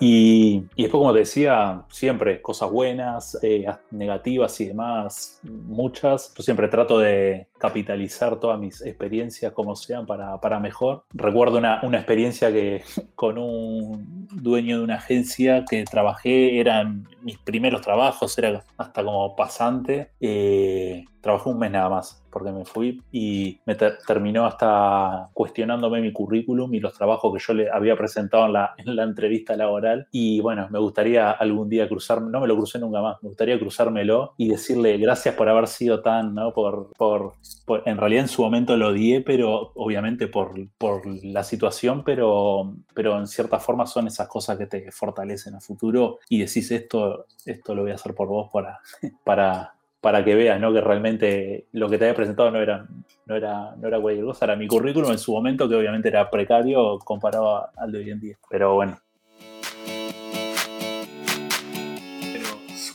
Y, 0.00 0.64
y, 0.74 0.82
después, 0.82 1.00
como 1.00 1.12
te 1.12 1.20
decía, 1.20 1.84
siempre 1.90 2.40
cosas 2.40 2.70
buenas, 2.70 3.38
eh, 3.42 3.66
negativas 3.90 4.60
y 4.60 4.66
demás, 4.66 5.38
muchas. 5.44 6.32
Yo 6.34 6.42
siempre 6.42 6.68
trato 6.68 6.98
de 6.98 7.46
capitalizar 7.58 8.40
todas 8.40 8.58
mis 8.58 8.80
experiencias 8.80 9.52
como 9.52 9.76
sean 9.76 10.06
para, 10.06 10.40
para 10.40 10.58
mejor. 10.58 11.04
Recuerdo 11.12 11.58
una, 11.58 11.80
una, 11.82 11.98
experiencia 11.98 12.50
que 12.52 12.82
con 13.14 13.38
un 13.38 14.26
dueño 14.32 14.78
de 14.78 14.84
una 14.84 14.96
agencia 14.96 15.64
que 15.68 15.84
trabajé, 15.84 16.58
eran 16.58 17.06
mis 17.20 17.38
primeros 17.38 17.82
trabajos, 17.82 18.36
era 18.38 18.64
hasta 18.78 19.04
como 19.04 19.36
pasante. 19.36 20.10
Eh, 20.20 21.04
trabajé 21.22 21.48
un 21.48 21.58
mes 21.58 21.70
nada 21.70 21.88
más 21.88 22.22
porque 22.32 22.50
me 22.50 22.64
fui 22.64 23.00
y 23.12 23.60
me 23.66 23.74
ter 23.74 23.98
terminó 24.06 24.46
hasta 24.46 25.28
cuestionándome 25.34 26.00
mi 26.00 26.12
currículum 26.12 26.74
y 26.74 26.80
los 26.80 26.94
trabajos 26.94 27.32
que 27.32 27.44
yo 27.46 27.54
le 27.54 27.70
había 27.70 27.94
presentado 27.94 28.46
en 28.46 28.54
la, 28.54 28.74
en 28.78 28.96
la 28.96 29.04
entrevista 29.04 29.54
laboral. 29.54 30.08
Y 30.10 30.40
bueno, 30.40 30.66
me 30.70 30.78
gustaría 30.78 31.30
algún 31.30 31.68
día 31.68 31.88
cruzarme, 31.88 32.30
no 32.30 32.40
me 32.40 32.48
lo 32.48 32.56
crucé 32.56 32.78
nunca 32.78 33.02
más, 33.02 33.22
me 33.22 33.28
gustaría 33.28 33.58
cruzármelo 33.58 34.32
y 34.38 34.48
decirle 34.48 34.96
gracias 34.96 35.34
por 35.34 35.48
haber 35.48 35.68
sido 35.68 36.00
tan, 36.00 36.34
¿no? 36.34 36.52
Por, 36.54 36.90
por, 36.96 37.34
por 37.66 37.82
en 37.86 37.98
realidad 37.98 38.22
en 38.22 38.28
su 38.28 38.42
momento 38.42 38.76
lo 38.76 38.88
odié, 38.88 39.20
pero 39.20 39.72
obviamente 39.74 40.26
por, 40.26 40.52
por 40.78 41.06
la 41.06 41.44
situación, 41.44 42.02
pero, 42.02 42.74
pero 42.94 43.18
en 43.18 43.26
cierta 43.26 43.60
forma 43.60 43.86
son 43.86 44.06
esas 44.06 44.26
cosas 44.26 44.56
que 44.56 44.66
te 44.66 44.90
fortalecen 44.90 45.54
a 45.54 45.60
futuro 45.60 46.18
y 46.28 46.40
decís 46.40 46.70
esto, 46.70 47.26
esto 47.44 47.74
lo 47.74 47.82
voy 47.82 47.92
a 47.92 47.96
hacer 47.96 48.14
por 48.14 48.28
vos 48.28 48.48
para, 48.50 48.80
para 49.24 49.74
para 50.02 50.24
que 50.24 50.34
veas 50.34 50.60
¿no? 50.60 50.72
que 50.72 50.80
realmente 50.80 51.68
lo 51.72 51.88
que 51.88 51.96
te 51.96 52.04
había 52.04 52.16
presentado 52.16 52.50
no 52.50 52.60
era, 52.60 52.86
no, 53.24 53.36
era, 53.36 53.76
no 53.76 53.86
era 53.86 54.00
cualquier 54.00 54.26
cosa, 54.26 54.44
era 54.44 54.56
mi 54.56 54.66
currículum 54.66 55.12
en 55.12 55.18
su 55.18 55.32
momento, 55.32 55.68
que 55.68 55.76
obviamente 55.76 56.08
era 56.08 56.28
precario 56.28 56.98
comparado 56.98 57.68
al 57.76 57.92
de 57.92 57.98
hoy 57.98 58.10
en 58.10 58.20
día. 58.20 58.38
Pero 58.50 58.74
bueno. 58.74 58.98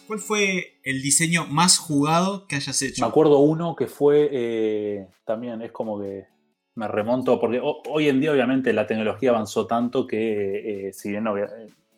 ¿cuál 0.05 0.19
fue 0.19 0.79
el 0.83 1.01
diseño 1.01 1.45
más 1.47 1.77
jugado 1.77 2.47
que 2.47 2.57
hayas 2.57 2.81
hecho? 2.81 3.01
Me 3.01 3.07
acuerdo 3.07 3.39
uno 3.39 3.75
que 3.75 3.87
fue, 3.87 4.29
eh, 4.31 5.07
también 5.25 5.61
es 5.61 5.71
como 5.71 5.99
que 5.99 6.27
me 6.75 6.87
remonto, 6.87 7.39
porque 7.39 7.61
hoy 7.61 8.07
en 8.07 8.19
día 8.19 8.31
obviamente 8.31 8.71
la 8.73 8.85
tecnología 8.85 9.31
avanzó 9.31 9.65
tanto 9.65 10.07
que 10.07 10.87
eh, 10.87 10.93
si 10.93 11.09
bien 11.09 11.25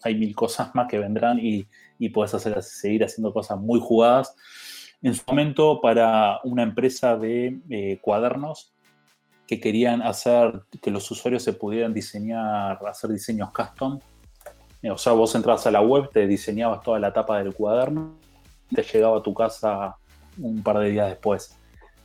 hay 0.04 0.16
mil 0.16 0.36
cosas 0.36 0.74
más 0.74 0.88
que 0.88 1.00
vendrán 1.00 1.40
y, 1.40 1.68
y 1.98 2.10
puedes 2.10 2.34
hacer, 2.34 2.62
seguir 2.64 3.04
haciendo 3.04 3.34
cosas 3.34 3.60
muy 3.60 3.80
jugadas, 3.80 4.36
en 5.02 5.16
su 5.16 5.24
momento 5.28 5.80
para 5.82 6.40
una 6.44 6.64
empresa 6.64 7.18
de 7.18 7.60
eh, 7.70 8.00
cuadernos 8.02 8.74
que 9.48 9.60
querían 9.60 10.02
hacer 10.02 10.62
que 10.82 10.92
los 10.92 11.10
usuarios 11.10 11.44
se 11.44 11.54
pudieran 11.54 11.94
diseñar, 11.94 12.80
hacer 12.88 13.10
diseños 13.10 13.52
custom. 13.52 14.00
O 14.92 14.98
sea, 14.98 15.14
vos 15.14 15.34
entrabas 15.36 15.66
a 15.66 15.72
la 15.72 15.82
web, 15.82 16.10
te 16.12 16.28
diseñabas 16.28 16.82
toda 16.82 17.00
la 17.00 17.12
tapa 17.12 17.40
del 17.40 17.54
cuaderno, 17.54 18.18
te 18.74 18.84
llegaba 18.84 19.18
a 19.18 19.24
tu 19.24 19.34
casa 19.34 19.98
un 20.38 20.62
par 20.62 20.80
de 20.80 20.92
días 20.92 21.10
después. 21.10 21.58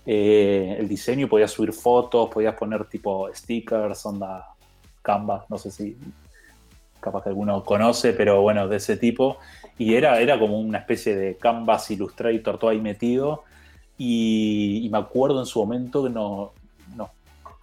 Eh, 0.06 0.76
el 0.78 0.88
diseño, 0.88 1.28
podías 1.28 1.50
subir 1.50 1.72
fotos, 1.72 2.30
podías 2.30 2.54
poner 2.54 2.86
tipo 2.86 3.28
stickers, 3.34 4.04
onda 4.06 4.46
Canva, 5.02 5.44
no 5.48 5.58
sé 5.58 5.70
si 5.70 5.96
capaz 7.04 7.22
que 7.22 7.28
alguno 7.28 7.62
conoce, 7.62 8.14
pero 8.14 8.40
bueno, 8.40 8.66
de 8.66 8.78
ese 8.78 8.96
tipo. 8.96 9.38
Y 9.78 9.94
era, 9.94 10.20
era 10.20 10.38
como 10.38 10.58
una 10.58 10.78
especie 10.78 11.14
de 11.16 11.36
Canvas 11.36 11.90
Illustrator 11.90 12.58
todo 12.58 12.70
ahí 12.70 12.80
metido. 12.80 13.44
Y, 13.98 14.88
me 14.90 14.98
acuerdo 14.98 15.40
en 15.40 15.46
su 15.46 15.60
momento 15.60 16.04
que 16.04 16.10
nos 16.10 16.50
no, 16.96 17.10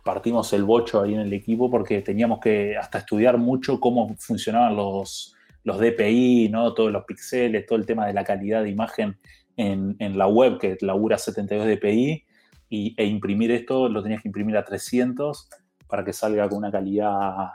partimos 0.04 0.54
el 0.54 0.64
bocho 0.64 1.02
ahí 1.02 1.14
en 1.14 1.22
el 1.22 1.34
equipo 1.34 1.70
porque 1.70 2.02
teníamos 2.02 2.40
que 2.40 2.78
hasta 2.78 3.00
estudiar 3.00 3.38
mucho 3.38 3.80
cómo 3.80 4.16
funcionaban 4.18 4.76
los, 4.76 5.36
los 5.64 5.80
DPI, 5.80 6.50
¿no? 6.50 6.74
todos 6.74 6.92
los 6.92 7.06
píxeles, 7.06 7.66
todo 7.66 7.80
el 7.80 7.86
tema 7.86 8.08
de 8.08 8.14
la 8.14 8.24
calidad 8.24 8.64
de 8.64 8.70
imagen 8.70 9.18
en, 9.58 9.96
en 10.00 10.18
la 10.18 10.28
web 10.28 10.60
que 10.60 10.78
labura 10.82 11.18
72 11.18 11.68
dpi. 11.68 12.26
Y, 12.70 12.96
e 12.98 13.06
imprimir 13.06 13.52
esto 13.52 13.90
lo 13.90 14.02
tenías 14.02 14.22
que 14.22 14.30
imprimir 14.30 14.56
a 14.56 14.64
300 14.64 15.50
para 15.88 16.06
que 16.06 16.14
salga 16.14 16.48
con 16.48 16.60
una 16.60 16.72
calidad 16.72 17.50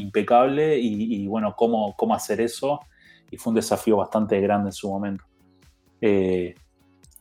impecable 0.00 0.78
y, 0.78 1.26
bueno, 1.26 1.54
cómo, 1.56 1.94
cómo 1.96 2.14
hacer 2.14 2.40
eso. 2.40 2.80
Y 3.30 3.36
fue 3.36 3.50
un 3.50 3.56
desafío 3.56 3.96
bastante 3.96 4.40
grande 4.40 4.68
en 4.68 4.72
su 4.72 4.88
momento. 4.88 5.24
Eh, 6.00 6.54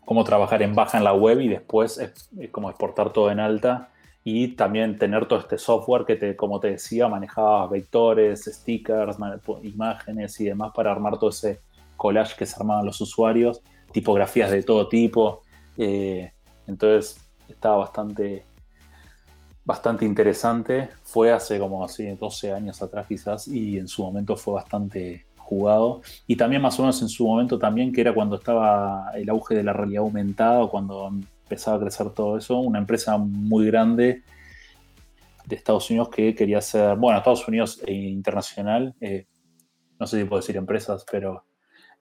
cómo 0.06 0.24
trabajar 0.24 0.62
en 0.62 0.76
baja 0.76 0.98
en 0.98 1.04
la 1.04 1.14
web 1.14 1.42
y 1.42 1.48
después 1.48 1.98
es, 1.98 2.30
es 2.40 2.52
como 2.52 2.70
exportar 2.70 3.12
todo 3.12 3.32
en 3.32 3.40
alta 3.40 3.90
y 4.28 4.50
también 4.50 4.98
tener 4.98 5.28
todo 5.28 5.38
este 5.38 5.60
software 5.60 6.04
que, 6.04 6.16
te, 6.16 6.36
como 6.36 6.60
te 6.60 6.72
decía, 6.72 7.08
manejaba 7.08 7.68
vectores, 7.68 8.46
stickers, 8.46 9.18
imágenes 9.62 10.42
y 10.42 10.46
demás 10.46 10.72
para 10.74 10.92
armar 10.92 11.20
todo 11.20 11.30
ese 11.30 11.62
collage 11.96 12.36
que 12.36 12.48
se 12.48 12.56
armaban 12.56 12.88
los 12.88 13.00
usuarios, 13.00 13.62
tipografías 13.92 14.50
de 14.50 14.64
todo 14.64 14.90
tipo. 14.90 15.44
Eh, 15.78 16.32
entonces 16.66 17.24
estaba 17.48 17.78
bastante, 17.78 18.48
bastante 19.66 20.06
interesante. 20.06 20.90
Fue 21.04 21.32
hace 21.32 21.60
como 21.60 21.84
así 21.84 22.06
12 22.06 22.54
años 22.54 22.82
atrás 22.82 23.08
quizás 23.08 23.48
y 23.48 23.78
en 23.78 23.88
su 23.88 24.04
momento 24.04 24.38
fue 24.38 24.54
bastante 24.54 25.26
jugado. 25.36 26.02
Y 26.28 26.36
también 26.36 26.62
más 26.62 26.80
o 26.80 26.84
menos 26.84 27.02
en 27.02 27.10
su 27.10 27.26
momento 27.28 27.60
también, 27.60 27.92
que 27.92 28.02
era 28.02 28.14
cuando 28.14 28.38
estaba 28.38 29.12
el 29.16 29.30
auge 29.30 29.56
de 29.56 29.64
la 29.64 29.74
realidad 29.74 30.04
aumentada 30.04 30.68
cuando 30.68 31.08
empezaba 31.08 31.78
a 31.78 31.80
crecer 31.80 32.10
todo 32.12 32.38
eso, 32.38 32.60
una 32.60 32.80
empresa 32.80 33.18
muy 33.18 33.66
grande 33.68 34.24
de 35.46 35.56
Estados 35.56 35.90
Unidos 35.90 36.10
que 36.10 36.34
quería 36.34 36.62
ser, 36.62 36.96
bueno, 36.98 37.20
Estados 37.20 37.48
Unidos 37.48 37.80
e 37.86 37.94
internacional, 37.94 38.96
eh, 39.00 39.28
no 40.00 40.08
sé 40.08 40.20
si 40.20 40.26
puedo 40.26 40.42
decir 40.42 40.58
empresas, 40.58 41.06
pero 41.10 41.46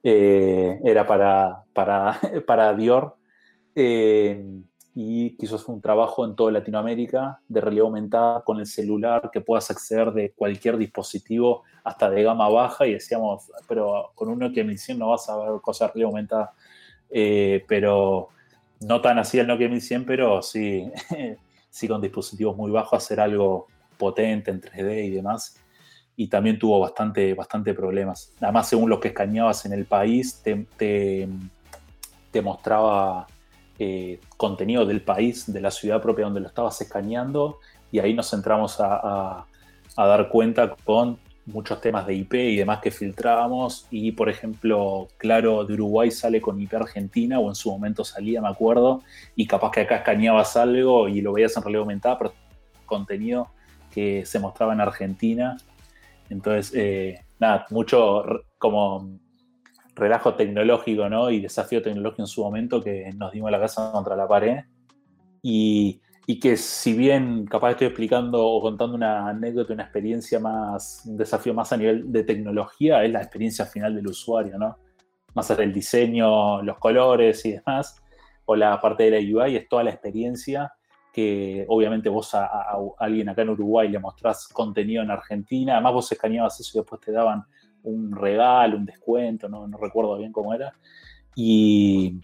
eh, 0.01 0.79
era 0.83 1.05
para, 1.05 1.63
para, 1.73 2.19
para 2.47 2.73
Dior. 2.73 3.17
Eh, 3.75 4.43
y 4.97 5.35
quiso 5.35 5.57
hacer 5.57 5.75
un 5.75 5.81
trabajo 5.81 6.23
en 6.23 6.37
toda 6.37 6.53
Latinoamérica 6.53 7.41
de 7.49 7.59
realidad 7.59 7.87
aumentada 7.87 8.43
con 8.45 8.59
el 8.59 8.65
celular, 8.65 9.29
que 9.31 9.41
puedas 9.41 9.69
acceder 9.69 10.13
de 10.13 10.31
cualquier 10.31 10.77
dispositivo 10.77 11.63
hasta 11.83 12.09
de 12.09 12.23
gama 12.23 12.47
baja 12.47 12.87
y 12.87 12.93
decíamos, 12.93 13.51
pero 13.67 14.13
con 14.15 14.29
un 14.29 14.39
Nokia 14.39 14.63
1100 14.63 14.97
no 14.97 15.09
vas 15.09 15.27
a 15.27 15.35
ver 15.35 15.59
cosas 15.61 15.89
de 15.89 15.93
realidad 15.93 16.07
aumentada, 16.07 16.53
eh, 17.09 17.65
pero 17.67 18.29
no 18.79 19.01
tan 19.01 19.19
así 19.19 19.37
el 19.37 19.47
Nokia 19.47 19.67
1100, 19.67 20.05
pero 20.05 20.41
sí, 20.41 20.89
sí 21.69 21.87
con 21.89 22.01
dispositivos 22.01 22.55
muy 22.55 22.71
bajos 22.71 23.03
hacer 23.03 23.19
algo 23.19 23.67
potente 23.97 24.49
en 24.49 24.61
3D 24.61 25.07
y 25.07 25.09
demás. 25.09 25.61
Y 26.15 26.29
también 26.29 26.57
tuvo 26.57 26.79
bastante, 26.79 27.33
bastante 27.33 27.73
problemas. 27.73 28.33
Además, 28.39 28.69
según 28.69 28.89
lo 28.89 29.01
que 29.01 29.09
escaneabas 29.09 29.65
en 29.65 29.73
el 29.73 29.83
país, 29.83 30.41
te, 30.41 30.65
te, 30.77 31.27
te 32.31 32.41
mostraba 32.41 33.27
eh, 33.77 34.19
contenido 34.37 34.85
del 34.85 35.01
país, 35.01 35.51
de 35.51 35.59
la 35.59 35.71
ciudad 35.71 36.01
propia 36.01 36.25
donde 36.25 36.39
lo 36.39 36.47
estabas 36.47 36.79
escaneando, 36.79 37.59
y 37.91 37.99
ahí 37.99 38.13
nos 38.13 38.31
entramos 38.33 38.77
a, 38.79 39.45
dar 39.97 40.29
cuenta 40.29 40.75
con 40.83 41.17
muchos 41.45 41.79
temas 41.79 42.05
de 42.07 42.15
IP 42.15 42.33
y 42.33 42.55
demás 42.57 42.79
que 42.79 42.91
filtrábamos. 42.91 43.87
Y 43.91 44.11
por 44.13 44.29
ejemplo, 44.29 45.07
claro, 45.17 45.63
de 45.63 45.73
Uruguay 45.73 46.11
sale 46.11 46.41
con 46.41 46.59
IP 46.59 46.73
Argentina, 46.73 47.39
o 47.39 47.49
en 47.49 47.55
su 47.55 47.69
momento 47.71 48.03
salía, 48.03 48.41
me 48.41 48.49
acuerdo, 48.49 49.01
y 49.35 49.45
capaz 49.45 49.71
que 49.71 49.81
acá 49.81 49.97
escaneabas 49.97 50.57
algo 50.57 51.07
y 51.07 51.21
lo 51.21 51.33
veías 51.33 51.55
en 51.55 51.63
realidad 51.63 51.81
aumentada, 51.81 52.17
pero 52.17 52.33
contenido 52.85 53.49
que 53.91 54.25
se 54.25 54.39
mostraba 54.39 54.73
en 54.73 54.81
Argentina. 54.81 55.57
Entonces, 56.29 56.73
eh, 56.75 57.25
nada, 57.39 57.65
mucho 57.69 58.23
como 58.57 59.19
relajo 59.95 60.35
tecnológico, 60.35 61.09
¿no? 61.09 61.31
Y 61.31 61.39
desafío 61.39 61.81
tecnológico 61.81 62.23
en 62.23 62.27
su 62.27 62.43
momento 62.43 62.83
que 62.83 63.09
nos 63.15 63.31
dimos 63.31 63.49
la 63.51 63.59
casa 63.59 63.91
contra 63.91 64.15
la 64.15 64.27
pared. 64.27 64.59
Y 65.41 66.01
y 66.27 66.39
que 66.39 66.57
si 66.57 66.93
bien 66.93 67.45
capaz 67.45 67.71
estoy 67.71 67.87
explicando 67.87 68.43
o 68.45 68.61
contando 68.61 68.95
una 68.95 69.29
anécdota, 69.29 69.73
una 69.73 69.83
experiencia 69.83 70.39
más, 70.39 71.03
un 71.05 71.17
desafío 71.17 71.53
más 71.53 71.71
a 71.71 71.77
nivel 71.77 72.11
de 72.11 72.23
tecnología, 72.23 73.03
es 73.03 73.11
la 73.11 73.21
experiencia 73.21 73.65
final 73.65 73.95
del 73.95 74.07
usuario, 74.07 74.57
¿no? 74.57 74.77
Más 75.35 75.51
allá 75.51 75.61
del 75.61 75.73
diseño, 75.73 76.63
los 76.63 76.79
colores 76.79 77.45
y 77.45 77.51
demás, 77.51 78.01
o 78.45 78.55
la 78.55 78.79
parte 78.81 79.03
de 79.09 79.21
la 79.21 79.43
UI, 79.45 79.55
es 79.55 79.69
toda 79.69 79.83
la 79.83 79.91
experiencia 79.91 80.73
que 81.13 81.65
obviamente 81.69 82.09
vos 82.09 82.33
a, 82.33 82.49
alguien 82.97 83.29
acá 83.29 83.43
en 83.43 83.49
Uruguay 83.49 83.87
le 83.87 83.99
mostrás 83.99 84.47
contenido 84.47 85.03
en 85.03 85.11
Argentina, 85.11 85.73
además 85.73 85.93
vos 85.93 86.11
escaneabas 86.11 86.59
eso 86.59 86.77
y 86.77 86.81
después 86.81 86.99
te 87.01 87.11
daban 87.11 87.45
un 87.85 88.15
regalo, 88.15 88.77
un 88.77 88.85
descuento, 88.85 89.49
no, 89.49 89.67
no 89.67 89.77
recuerdo 89.77 90.17
bien 90.17 90.31
cómo 90.31 90.53
era, 90.53 90.73
y 91.35 92.19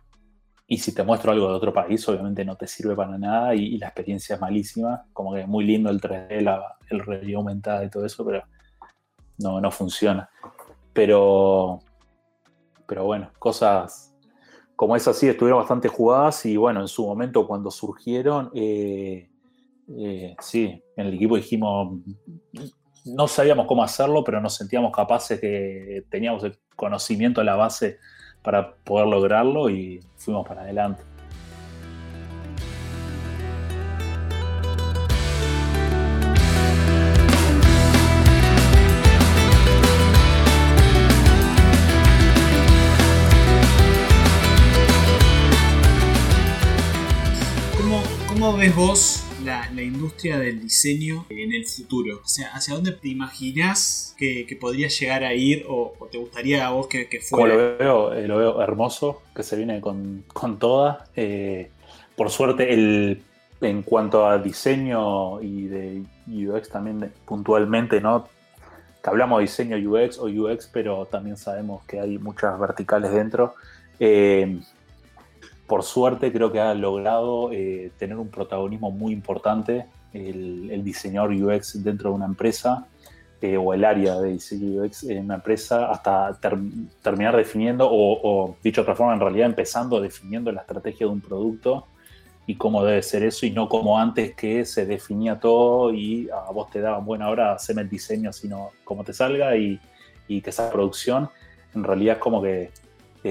y 0.72 0.78
si 0.78 0.96
te 0.96 1.04
muestro 1.04 1.34
algo 1.34 1.50
de 1.50 1.56
otro 1.56 1.74
país, 1.74 2.08
obviamente 2.08 2.46
no 2.46 2.56
te 2.56 2.66
sirve 2.66 2.96
para 2.96 3.18
nada 3.18 3.54
y, 3.54 3.78
la 3.78 3.88
experiencia 3.88 4.36
es 4.36 4.42
malísima. 4.42 5.04
Como 5.12 5.34
que 5.34 5.42
es 5.42 5.48
muy 5.48 5.66
lindo 5.66 5.90
el 5.90 6.00
3D, 6.00 6.40
la, 6.40 6.78
el 6.90 7.02
realidad 7.02 7.40
aumentada 7.40 7.84
y 7.84 7.90
todo 7.90 8.06
eso, 8.06 8.26
pero 8.26 8.42
no, 9.40 9.60
no 9.60 9.70
funciona. 9.70 10.30
Pero, 10.94 11.80
pero 12.88 13.04
bueno, 13.04 13.32
cosas 13.38 14.16
como 14.78 14.96
esas 14.96 15.18
sí 15.18 15.28
estuvieron 15.28 15.60
bastante 15.60 15.90
jugadas 15.90 16.46
y 16.46 16.56
bueno, 16.56 16.80
en 16.80 16.88
su 16.88 17.06
momento 17.06 17.46
cuando 17.46 17.70
surgieron, 17.70 18.50
eh, 18.54 19.30
eh, 19.90 20.36
sí, 20.40 20.82
en 20.96 21.06
el 21.06 21.16
equipo 21.16 21.36
dijimos, 21.36 22.00
no 23.06 23.28
sabíamos 23.28 23.66
cómo 23.68 23.84
hacerlo, 23.84 24.24
pero 24.24 24.42
nos 24.42 24.56
sentíamos 24.56 24.92
capaces 24.92 25.40
que 25.40 26.06
teníamos 26.10 26.44
el 26.44 26.58
conocimiento 26.76 27.44
la 27.44 27.56
base 27.56 28.00
para 28.42 28.74
poder 28.76 29.08
lograrlo 29.08 29.70
y 29.70 30.04
fuimos 30.18 30.48
para 30.48 30.62
adelante. 30.62 31.04
¿Cómo, 47.78 48.04
cómo 48.28 48.58
ves 48.58 48.76
vos 48.76 49.21
la, 49.74 49.82
industria 49.82 50.40
del 50.40 50.62
diseño 50.62 51.26
en 51.30 51.54
el 51.54 51.66
futuro? 51.66 52.22
O 52.24 52.28
sea, 52.28 52.52
¿hacia 52.54 52.74
dónde 52.76 52.92
te 52.92 53.10
imaginas 53.10 54.16
que, 54.18 54.58
podría 54.60 54.88
llegar 54.88 55.24
a 55.24 55.34
ir 55.34 55.66
o, 55.68 55.94
te 56.12 56.18
gustaría 56.18 56.68
a 56.68 56.72
vos 56.72 56.88
que, 56.88 57.08
fuera? 57.22 57.56
lo 57.56 57.78
veo, 57.78 58.14
eh, 58.14 58.28
lo 58.28 58.38
veo 58.38 58.62
hermoso, 58.62 59.22
que 59.36 59.44
se 59.44 59.56
viene 59.56 59.82
con, 59.82 60.24
con 60.34 60.60
toda. 60.60 61.06
Eh, 61.16 61.70
por 62.16 62.30
suerte, 62.30 62.74
el, 62.74 63.24
en 63.62 63.84
cuanto 63.84 64.28
a 64.28 64.38
diseño 64.38 65.42
y 65.42 65.68
de 65.68 66.04
UX 66.28 66.70
también 66.70 67.12
puntualmente, 67.26 68.02
¿no? 68.02 68.28
Que 69.04 69.10
hablamos 69.10 69.40
de 69.40 69.44
diseño 69.44 69.78
UX 69.78 70.20
o 70.20 70.26
UX, 70.26 70.70
pero 70.72 71.06
también 71.06 71.38
sabemos 71.38 71.84
que 71.86 72.00
hay 72.00 72.18
muchas 72.18 72.60
verticales 72.60 73.12
dentro. 73.12 73.56
Eh, 74.00 74.60
por 75.72 75.84
suerte 75.84 76.34
creo 76.34 76.52
que 76.52 76.60
ha 76.60 76.74
logrado 76.74 77.50
eh, 77.54 77.94
tener 77.98 78.18
un 78.18 78.28
protagonismo 78.28 78.92
muy 78.92 79.14
importante 79.14 79.86
el, 80.12 80.84
diseñador 80.84 81.32
UX 81.32 81.82
dentro 81.82 82.10
de 82.10 82.16
una 82.18 82.26
empresa 82.26 82.88
eh, 83.42 83.56
o 83.56 83.74
el 83.74 83.86
área 83.86 84.20
de 84.20 84.34
diseño 84.34 84.84
UX 84.84 85.06
en 85.06 85.24
una 85.24 85.36
empresa 85.36 85.90
hasta 85.90 86.38
terminar 87.02 87.38
definiendo 87.38 87.88
o, 87.90 88.58
dicho 88.62 88.82
de 88.82 88.84
otra 88.84 88.96
forma 88.96 89.14
en 89.14 89.22
realidad 89.22 89.46
empezando 89.46 90.02
definiendo 90.02 90.52
la 90.52 90.60
estrategia 90.60 91.08
de 91.08 91.14
un 91.14 91.22
producto 91.22 91.86
y 92.46 92.56
cómo 92.56 92.84
debe 92.84 93.02
ser 93.02 93.24
eso 93.24 93.46
y 93.46 93.52
no 93.52 93.70
como 93.70 93.98
antes 93.98 94.36
que 94.36 94.66
se 94.66 94.86
definía 94.86 95.40
todo 95.40 95.94
y 95.94 96.28
a 96.30 96.52
vos 96.52 96.70
te 96.70 96.82
daban, 96.82 97.06
bueno, 97.06 97.24
ahora 97.24 97.54
haceme 97.54 97.84
el 97.84 97.90
diseño 97.90 98.34
sino 98.34 98.72
como 98.84 99.06
te 99.06 99.14
salga 99.14 99.56
y, 99.56 99.80
que 100.28 100.50
esa 100.50 100.70
producción 100.70 101.30
en 101.74 101.84
realidad 101.86 102.16
es 102.18 102.22
como 102.22 102.42
que 102.42 102.72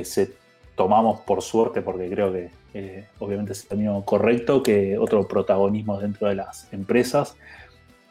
se 0.04 0.39
tomamos 0.80 1.20
por 1.20 1.42
suerte, 1.42 1.82
porque 1.82 2.08
creo 2.08 2.32
que 2.32 2.48
eh, 2.72 3.06
obviamente 3.18 3.52
es 3.52 3.64
el 3.64 3.68
camino 3.68 4.02
correcto, 4.02 4.62
que 4.62 4.96
otro 4.96 5.28
protagonismo 5.28 5.98
dentro 6.00 6.26
de 6.26 6.36
las 6.36 6.72
empresas. 6.72 7.36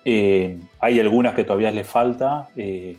Eh, 0.05 0.59
hay 0.79 0.99
algunas 0.99 1.33
que 1.33 1.43
todavía 1.43 1.71
les 1.71 1.87
falta 1.87 2.49
eh, 2.55 2.95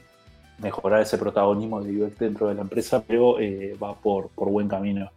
mejorar 0.59 1.03
ese 1.03 1.19
protagonismo 1.19 1.81
de 1.81 2.03
UX 2.03 2.19
dentro 2.19 2.49
de 2.49 2.57
la 2.57 2.63
empresa, 2.63 3.05
pero 3.07 3.37
va 3.81 3.95
por, 3.95 4.31
por, 4.31 4.49
buen 4.49 4.67
camino 4.67 5.09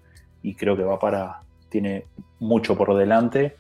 y 0.43 0.53
creo 0.53 0.77
que 0.77 0.83
va 0.83 0.99
para, 0.99 1.41
tiene 1.69 2.05
mucho 2.39 2.77
por 2.77 2.95
delante. 2.95 3.55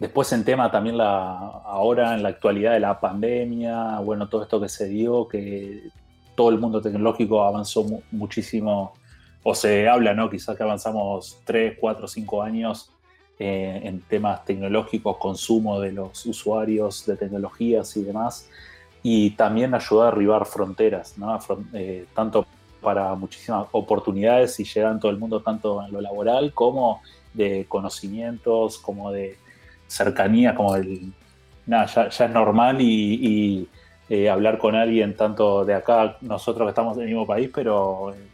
Después 0.00 0.32
en 0.32 0.42
tema 0.42 0.70
también 0.70 0.96
la, 0.96 1.36
ahora 1.66 2.14
en 2.14 2.22
la 2.22 2.30
actualidad 2.30 2.72
de 2.72 2.80
la 2.80 2.98
pandemia, 2.98 3.98
bueno, 4.00 4.30
todo 4.30 4.44
esto 4.44 4.58
que 4.58 4.70
se 4.70 4.88
dio, 4.88 5.28
que 5.28 5.82
todo 6.36 6.50
el 6.50 6.58
mundo 6.58 6.80
tecnológico 6.80 7.42
avanzó 7.42 7.84
muchísimo, 8.12 8.92
o 9.42 9.54
se 9.54 9.88
habla, 9.88 10.14
¿no? 10.14 10.30
Quizás 10.30 10.56
que 10.56 10.62
avanzamos 10.62 11.40
3, 11.44 11.78
4, 11.80 12.06
5 12.06 12.42
años 12.42 12.92
eh, 13.38 13.80
en 13.84 14.00
temas 14.02 14.44
tecnológicos, 14.44 15.16
consumo 15.16 15.80
de 15.80 15.92
los 15.92 16.24
usuarios 16.26 17.06
de 17.06 17.16
tecnologías 17.16 17.96
y 17.96 18.04
demás, 18.04 18.48
y 19.02 19.30
también 19.30 19.74
ayudó 19.74 20.02
a 20.02 20.08
arribar 20.08 20.46
fronteras, 20.46 21.16
¿no? 21.16 21.38
Eh, 21.72 22.06
tanto 22.14 22.46
para 22.82 23.14
muchísimas 23.14 23.66
oportunidades 23.72 24.60
y 24.60 24.64
llegar 24.64 24.94
a 24.94 24.98
todo 24.98 25.10
el 25.10 25.18
mundo, 25.18 25.40
tanto 25.42 25.82
en 25.84 25.92
lo 25.92 26.00
laboral 26.00 26.52
como 26.52 27.00
de 27.32 27.66
conocimientos, 27.68 28.78
como 28.78 29.10
de 29.10 29.38
cercanía, 29.86 30.54
como 30.54 30.76
el... 30.76 31.12
Nada, 31.66 31.86
ya, 31.86 32.24
es 32.24 32.30
normal 32.30 32.80
y 32.80 33.68
eh, 34.08 34.30
hablar 34.30 34.58
con 34.58 34.76
alguien 34.76 35.16
tanto 35.16 35.64
de 35.64 35.74
acá, 35.74 36.16
nosotros 36.20 36.66
que 36.66 36.70
estamos 36.70 36.96
en 36.96 37.02
el 37.02 37.08
mismo 37.08 37.26
país, 37.26 37.50
pero 37.52 38.14
eh, 38.14 38.28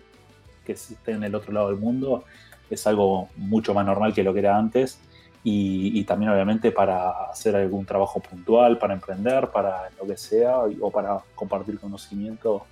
que 0.66 0.72
esté 0.72 1.12
en 1.12 1.24
el 1.24 1.34
otro 1.34 1.52
lado 1.52 1.68
del 1.68 1.78
mundo, 1.78 2.24
es 2.68 2.86
algo 2.86 3.30
mucho 3.36 3.72
más 3.72 3.86
normal 3.86 4.12
que 4.12 4.22
lo 4.22 4.34
que 4.34 4.40
era 4.40 4.56
antes. 4.56 5.00
Y, 5.44 6.04
también 6.04 6.30
obviamente 6.30 6.70
para 6.70 7.10
hacer 7.30 7.56
algún 7.56 7.84
trabajo 7.84 8.20
puntual, 8.20 8.78
para 8.78 8.94
emprender, 8.94 9.48
para 9.48 9.90
lo 9.98 10.06
que 10.06 10.16
sea, 10.16 10.58
o 10.58 10.90
para 10.90 11.20
compartir 11.34 11.80
conocimiento. 11.80 12.64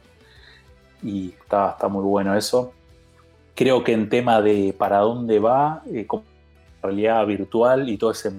Y 1.03 1.31
está, 1.31 1.71
está 1.71 1.89
muy 1.89 2.05
bueno 2.05 2.37
eso. 2.37 2.73
Creo 3.57 3.83
que 3.83 3.93
en 3.93 4.09
tema 4.09 4.41
de 4.41 4.73
para 4.77 4.99
dónde 4.99 5.41
va, 5.41 5.83
eh, 5.93 6.07
realidad 6.81 7.27
virtual 7.27 7.89
y 7.89 7.97
todo 7.97 8.13
ese 8.13 8.31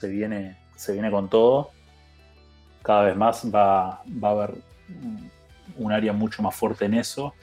se 0.00 0.08
viene, 0.08 0.58
se 0.74 0.92
viene 0.92 1.10
con 1.10 1.28
todo 1.28 1.70
cada 2.88 3.02
vez 3.02 3.16
más 3.16 3.44
va, 3.54 4.02
va 4.24 4.28
a 4.28 4.30
haber 4.30 4.54
un 5.76 5.92
área 5.92 6.14
mucho 6.14 6.42
más 6.42 6.56
fuerte 6.56 6.86
en 6.86 6.94
eso. 6.94 7.34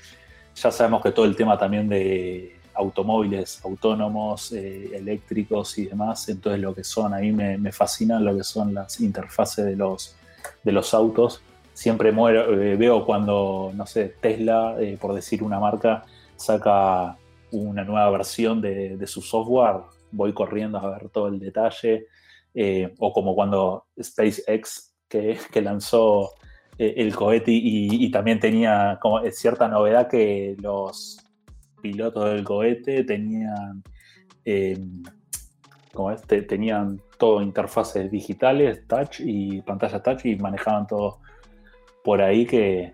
Ya 0.56 0.72
sabemos 0.72 1.04
que 1.04 1.12
todo 1.12 1.26
el 1.26 1.36
tema 1.36 1.56
también 1.56 1.88
de 1.88 2.58
automóviles 2.74 3.64
autónomos, 3.64 4.52
eh, 4.54 4.90
eléctricos 4.96 5.78
y 5.78 5.86
demás, 5.86 6.28
entonces 6.30 6.60
lo 6.60 6.74
que 6.74 6.84
son, 6.84 7.14
a 7.14 7.20
mí 7.20 7.32
me, 7.32 7.60
me, 7.60 7.72
fascinan 7.72 8.26
lo 8.26 8.36
que 8.36 8.44
son 8.44 8.74
las 8.74 9.00
interfaces 9.00 9.64
de 9.66 9.76
los, 9.76 10.16
de 10.64 10.72
los 10.72 10.96
autos. 10.96 11.44
Siempre 11.74 12.12
muero, 12.12 12.60
eh, 12.60 12.76
veo 12.76 13.06
cuando, 13.06 13.72
no 13.76 13.86
sé, 13.86 14.16
Tesla, 14.20 14.78
eh, 14.80 14.98
por 15.00 15.14
decir 15.14 15.44
una 15.44 15.60
marca, 15.60 16.06
saca 16.36 17.18
una 17.52 17.84
nueva 17.84 18.10
versión 18.10 18.62
de, 18.62 18.98
de, 18.98 19.06
su 19.06 19.22
software, 19.22 19.84
voy 20.12 20.34
corriendo 20.34 20.80
a 20.80 20.90
ver 20.90 21.10
todo 21.10 21.28
el 21.28 21.40
detalle. 21.40 22.08
o 22.98 23.14
como 23.14 23.36
cuando 23.36 23.86
SpaceX 24.02 24.95
que, 25.52 25.62
lanzó 25.62 26.34
eh, 26.78 26.94
el 26.98 27.16
cohete 27.16 27.52
y, 27.52 28.10
también 28.12 28.40
tenía 28.40 28.98
como 29.02 29.22
cierta 29.32 29.68
novedad 29.68 30.08
que 30.08 30.56
los 30.60 31.18
pilotos 31.82 32.26
del 32.26 32.44
cohete 32.44 33.04
tenían, 33.04 33.84
em, 34.44 35.04
este, 36.14 36.42
tenían 36.42 37.02
todo 37.18 37.42
interfaces 37.42 38.12
digitales, 38.12 38.86
touch 38.88 39.22
y 39.22 39.62
pantalla 39.62 40.02
touch 40.02 40.26
y 40.26 40.36
manejaban 40.36 40.88
todo 40.88 41.20
por 42.04 42.22
ahí 42.22 42.46
que, 42.46 42.94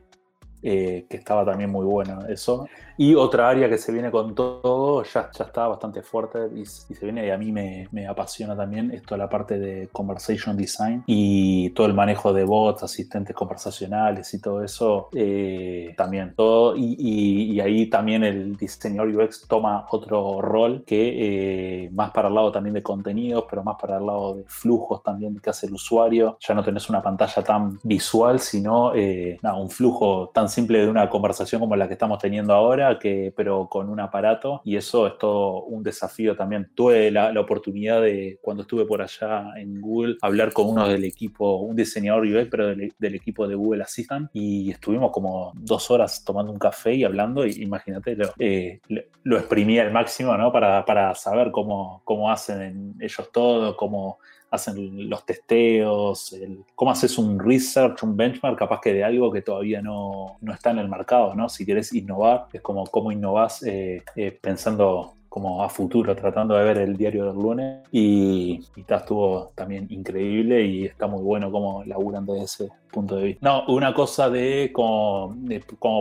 eh, 0.62 1.06
que 1.10 1.18
estaba 1.18 1.44
también 1.46 1.72
muy 1.72 1.86
bueno 1.86 2.26
eso. 2.28 2.68
Y 3.02 3.16
otra 3.16 3.50
área 3.50 3.68
que 3.68 3.80
se 3.80 3.92
viene 3.92 4.12
con 4.12 4.36
todo, 4.36 5.02
ya, 5.02 5.32
ya 5.36 5.46
está 5.46 5.68
bastante 5.68 6.04
fuerte 6.04 6.38
y, 6.56 6.68
se 6.68 7.04
viene, 7.04 7.26
y 7.26 7.32
a 7.32 7.38
mí 7.40 7.52
me, 7.52 7.88
me, 7.92 8.06
apasiona 8.06 8.56
también, 8.56 8.92
es 8.92 9.02
toda 9.02 9.18
la 9.18 9.28
parte 9.28 9.58
de 9.58 9.90
conversation 9.92 10.56
design 10.56 11.04
y 11.08 11.72
todo 11.72 11.88
el 11.88 11.96
manejo 11.96 12.32
de 12.32 12.44
bots, 12.44 12.84
asistentes 12.84 13.36
conversacionales 13.36 14.32
y 14.36 14.40
todo 14.40 14.64
eso, 14.64 15.10
eh, 15.16 15.96
también 15.98 16.36
todo. 16.36 16.76
Y, 16.78 16.96
y, 17.00 17.60
ahí 17.60 17.88
también 17.88 18.24
el 18.24 18.56
diseñador 18.56 19.08
UX 19.08 19.48
toma 19.48 19.88
otro 19.90 20.40
rol 20.40 20.84
que 20.86 21.86
eh, 21.86 21.90
más 21.94 22.12
para 22.12 22.28
el 22.28 22.36
lado 22.36 22.52
también 22.52 22.76
de 22.76 22.84
contenidos, 22.84 23.46
pero 23.50 23.64
más 23.64 23.78
para 23.82 23.98
el 23.98 24.06
lado 24.06 24.36
de 24.36 24.44
flujos 24.46 25.02
también 25.02 25.40
que 25.40 25.50
hace 25.50 25.66
el 25.66 25.74
usuario. 25.74 26.38
Ya 26.40 26.54
no 26.54 26.64
tenés 26.64 26.88
una 26.88 27.02
pantalla 27.02 27.42
tan 27.42 27.80
visual, 27.82 28.40
sino 28.40 28.94
eh, 28.94 29.40
un 29.42 29.72
flujo 29.72 30.30
tan 30.32 30.48
simple 30.50 30.82
de 30.82 30.88
una 30.88 31.10
conversación 31.10 31.62
como 31.62 31.76
la 31.76 31.88
que 31.88 31.94
estamos 31.94 32.20
teniendo 32.20 32.54
ahora, 32.54 32.91
que, 33.00 33.34
pero 33.36 33.68
con 33.70 33.90
un 33.90 34.00
aparato. 34.00 34.62
Y 34.64 34.76
eso 34.76 35.08
es 35.08 35.18
todo 35.18 35.64
un 35.64 35.84
desafío 35.84 36.36
también. 36.36 36.72
Tuve 36.76 37.12
la, 37.12 37.32
oportunidad 37.40 38.02
de, 38.02 38.40
cuando 38.42 38.64
estuve 38.64 38.86
por 38.86 39.02
allá 39.02 39.54
en 39.58 39.82
Google, 39.82 40.18
hablar 40.22 40.54
con 40.54 40.68
uno 40.68 40.88
del 40.88 41.04
equipo, 41.04 41.58
un 41.58 41.76
diseñador 41.76 42.26
UX, 42.26 42.48
pero 42.50 42.68
del, 42.68 43.16
equipo 43.16 43.48
de 43.48 43.56
Google 43.56 43.84
Assistant. 43.84 44.30
Y 44.34 44.72
estuvimos 44.72 45.12
como 45.12 45.52
dos 45.56 45.90
horas 45.92 46.24
tomando 46.24 46.52
un 46.52 46.60
café 46.60 46.94
y 46.94 47.04
hablando. 47.04 47.46
Y 47.46 47.64
imagínate, 47.64 48.16
lo, 48.16 48.34
eh, 48.38 48.80
lo 49.24 49.38
exprimí 49.38 49.80
al 49.80 49.92
máximo, 49.92 50.36
¿no? 50.38 50.52
Para, 50.52 50.86
para 50.86 51.14
saber 51.16 51.52
cómo, 51.52 52.02
cómo 52.06 52.32
hacen 52.32 52.96
ellos 53.00 53.32
todo, 53.32 53.76
cómo 53.76 54.20
hacen 54.52 55.10
los 55.10 55.26
testeos, 55.26 56.36
cómo 56.76 56.92
haces 56.92 57.18
un 57.18 57.40
research, 57.40 58.04
un 58.04 58.16
benchmark, 58.16 58.60
capaz 58.60 58.82
que 58.82 58.94
de 58.94 59.04
algo 59.04 59.32
que 59.32 59.42
todavía 59.42 59.82
no, 59.82 60.38
está 60.54 60.72
en 60.72 60.80
el 60.80 60.90
mercado, 60.90 61.34
¿no? 61.34 61.48
Si 61.50 61.66
quieres 61.66 61.94
innovar, 61.94 62.48
es 62.52 62.62
como 62.62 62.86
cómo 62.86 63.12
innovás 63.12 63.64
eh, 63.64 64.04
eh, 64.16 64.38
pensando 64.40 65.14
como 65.30 65.64
a 65.64 65.70
futuro, 65.70 66.14
tratando 66.14 66.56
de 66.56 66.66
ver 66.66 66.78
el 66.80 66.98
diario 66.98 67.26
del 67.26 67.36
lunes 67.36 67.88
y, 67.90 68.60
y 68.76 68.86
estuvo 68.86 69.54
también 69.56 69.88
increíble 69.90 70.66
y 70.66 70.86
está 70.86 71.08
muy 71.08 71.24
bueno 71.24 71.50
cómo 71.50 71.86
laburan 71.86 72.26
desde 72.26 72.44
ese 72.44 72.70
punto 72.92 73.16
de 73.16 73.24
vista. 73.24 73.48
No, 73.48 73.66
una 73.68 73.94
cosa 73.94 74.30
de 74.30 74.72
como, 74.74 75.36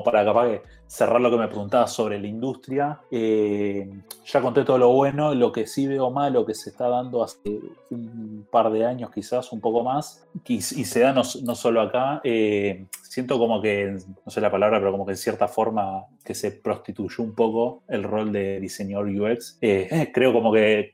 para 0.04 0.24
capaz 0.24 0.48
que 0.48 0.62
cerrar 0.86 1.20
lo 1.20 1.30
que 1.30 1.36
me 1.36 1.46
preguntabas 1.46 1.92
sobre 1.92 2.18
la 2.18 2.26
industria. 2.26 3.00
Eh, 3.12 3.88
ya 4.26 4.40
conté 4.40 4.64
todo 4.64 4.76
lo 4.76 4.88
bueno, 4.90 5.34
lo 5.34 5.52
que 5.52 5.66
sí 5.66 5.86
veo 5.86 6.10
malo 6.10 6.44
que 6.44 6.54
se 6.54 6.70
está 6.70 6.88
dando 6.88 7.22
hace 7.22 7.60
un 7.90 8.46
par 8.50 8.70
de 8.72 8.84
años 8.84 9.10
quizás, 9.12 9.52
un 9.52 9.60
poco 9.60 9.84
más, 9.84 10.26
y, 10.46 10.60
se 10.60 11.00
da 11.00 11.12
no, 11.12 11.22
no 11.44 11.54
solo 11.54 11.80
acá, 11.80 12.20
eh, 12.24 12.86
siento 13.02 13.38
como 13.38 13.62
que, 13.62 13.98
no 14.24 14.30
sé 14.30 14.40
la 14.40 14.50
palabra, 14.50 14.78
pero 14.80 14.90
como 14.90 15.06
que 15.06 15.12
en 15.12 15.18
cierta 15.18 15.46
forma 15.46 16.06
que 16.24 16.34
se 16.34 16.50
prostituyó 16.50 17.22
un 17.24 17.34
poco 17.34 17.82
el 17.88 18.02
rol 18.02 18.32
de 18.32 18.60
diseñador 18.60 19.08
UX. 19.08 19.58
Eh, 19.60 20.10
creo 20.12 20.32
como 20.32 20.52
que 20.52 20.92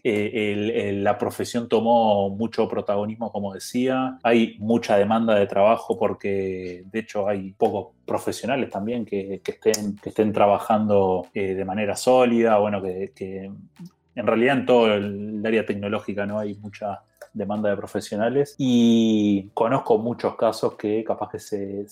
la 1.03 1.17
profesión 1.17 1.69
tomó 1.69 2.29
mucho 2.31 2.69
protagonismo, 2.69 3.33
como 3.33 3.53
decía, 3.53 4.19
hay 4.23 4.57
mucha 4.59 4.97
demanda 4.99 5.35
de 5.35 5.47
trabajo 5.47 5.86
porque 5.95 6.83
de 6.91 6.99
hecho 6.99 7.29
hay 7.29 7.53
pocos 7.53 7.95
profesionales 8.05 8.71
también 8.71 9.05
que, 9.05 9.41
estén, 9.45 9.97
que 9.97 10.09
estén 10.09 10.33
trabajando 10.33 11.29
eh, 11.33 11.55
de 11.55 11.65
manera 11.65 11.95
sólida, 11.95 12.59
bueno, 12.59 12.83
que, 12.83 13.13
que, 13.15 13.51
en 14.15 14.27
realidad 14.27 14.59
en 14.59 14.67
todo 14.67 14.95
el 14.95 15.43
área 15.45 15.65
tecnológica 15.65 16.27
no 16.27 16.39
hay 16.39 16.55
mucha 16.55 17.03
demanda 17.37 17.71
de 17.71 17.77
profesionales 17.77 18.55
y 18.59 19.51
conozco 19.55 19.99
muchos 19.99 20.37
casos 20.37 20.75
que 20.75 21.05
capaz 21.05 21.31
que 21.31 21.39
se, 21.39 21.87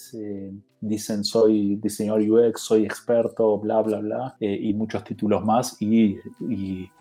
dicen 0.80 1.24
soy 1.24 1.76
diseñador 1.76 2.22
UX, 2.22 2.60
soy 2.60 2.84
experto, 2.84 3.58
bla, 3.58 3.80
bla, 3.80 3.98
bla, 3.98 4.36
eh, 4.40 4.58
y 4.60 4.74
muchos 4.74 5.04
títulos 5.04 5.44
más 5.44 5.80
y, 5.80 6.18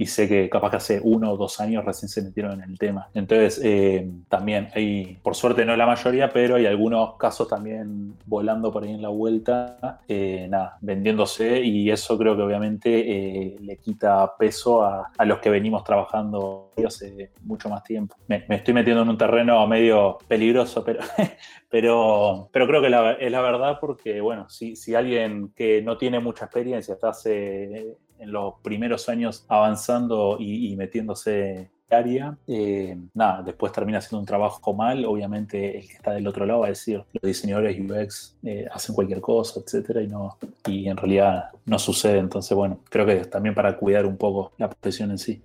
sé 0.05 0.27
que 0.27 0.49
capaz 0.49 0.69
que 0.69 0.77
hace 0.77 1.01
uno 1.03 1.31
o 1.31 1.37
dos 1.37 1.59
años 1.59 1.83
recién 1.83 2.09
se 2.09 2.21
metieron 2.21 2.61
en 2.61 2.69
el 2.69 2.77
tema. 2.77 3.09
Entonces, 3.13 3.59
eh, 3.63 4.11
también 4.29 4.67
hay, 4.75 5.17
por 5.23 5.35
suerte 5.35 5.65
no 5.65 5.75
la 5.75 5.87
mayoría, 5.87 6.29
pero 6.31 6.55
hay 6.55 6.65
algunos 6.65 7.15
casos 7.17 7.47
también 7.47 8.15
volando 8.25 8.71
por 8.71 8.83
ahí 8.83 8.91
en 8.91 9.01
la 9.01 9.09
vuelta, 9.09 10.01
eh, 10.07 10.47
nada, 10.49 10.77
vendiéndose 10.81 11.61
y 11.61 11.89
eso 11.89 12.17
creo 12.17 12.35
que 12.35 12.43
obviamente 12.43 13.57
le 13.59 13.77
quita 13.77 14.35
peso 14.37 14.83
a, 14.83 15.11
a 15.17 15.25
los 15.25 15.39
que 15.39 15.49
venimos 15.49 15.83
trabajando 15.83 16.71
hace 16.85 17.31
mucho 17.43 17.69
más 17.69 17.83
tiempo 17.83 18.15
me, 18.47 18.55
estoy 18.55 18.73
metiendo 18.73 19.03
en 19.03 19.09
un 19.09 19.17
terreno 19.17 19.65
medio 19.67 20.17
peligroso, 20.27 20.83
pero, 20.83 21.01
pero, 21.69 22.49
creo 22.51 22.81
que 22.81 22.87
es 23.25 23.31
la 23.31 23.41
verdad 23.41 23.77
porque, 23.79 24.21
bueno, 24.21 24.49
si, 24.49 24.75
si 24.75 24.95
alguien 24.95 25.51
que 25.55 25.81
no 25.81 25.97
tiene 25.97 26.19
mucha 26.19 26.45
experiencia 26.45 26.95
está 26.95 27.11
en 27.25 28.31
los 28.31 28.55
primeros 28.61 29.09
años 29.09 29.45
avanzando 29.47 30.37
y, 30.39 30.75
metiéndose 30.75 31.69
área, 31.89 32.35
eh, 32.47 32.97
nada, 33.13 33.43
después 33.43 33.71
termina 33.71 33.99
haciendo 33.99 34.19
un 34.19 34.25
trabajo 34.25 34.73
mal, 34.73 35.05
obviamente 35.05 35.77
el 35.77 35.87
que 35.87 35.93
está 35.93 36.11
del 36.11 36.25
otro 36.25 36.45
lado 36.45 36.61
va 36.61 36.65
a 36.65 36.69
decir, 36.69 37.03
los 37.13 37.21
diseñadores 37.21 37.79
UX 37.79 38.35
eh, 38.43 38.65
hacen 38.71 38.95
cualquier 38.95 39.21
cosa, 39.21 39.59
etcétera, 39.59 40.01
y 40.01 40.07
no, 40.07 40.37
y 40.67 40.87
en 40.87 40.97
realidad 40.97 41.51
no 41.65 41.77
sucede, 41.77 42.17
entonces 42.17 42.57
bueno, 42.57 42.79
creo 42.89 43.05
que 43.05 43.25
también 43.25 43.53
para 43.53 43.77
cuidar 43.77 44.07
un 44.07 44.17
poco 44.17 44.53
la 44.57 44.69
profesión 44.69 45.11
en 45.11 45.19
sí. 45.19 45.41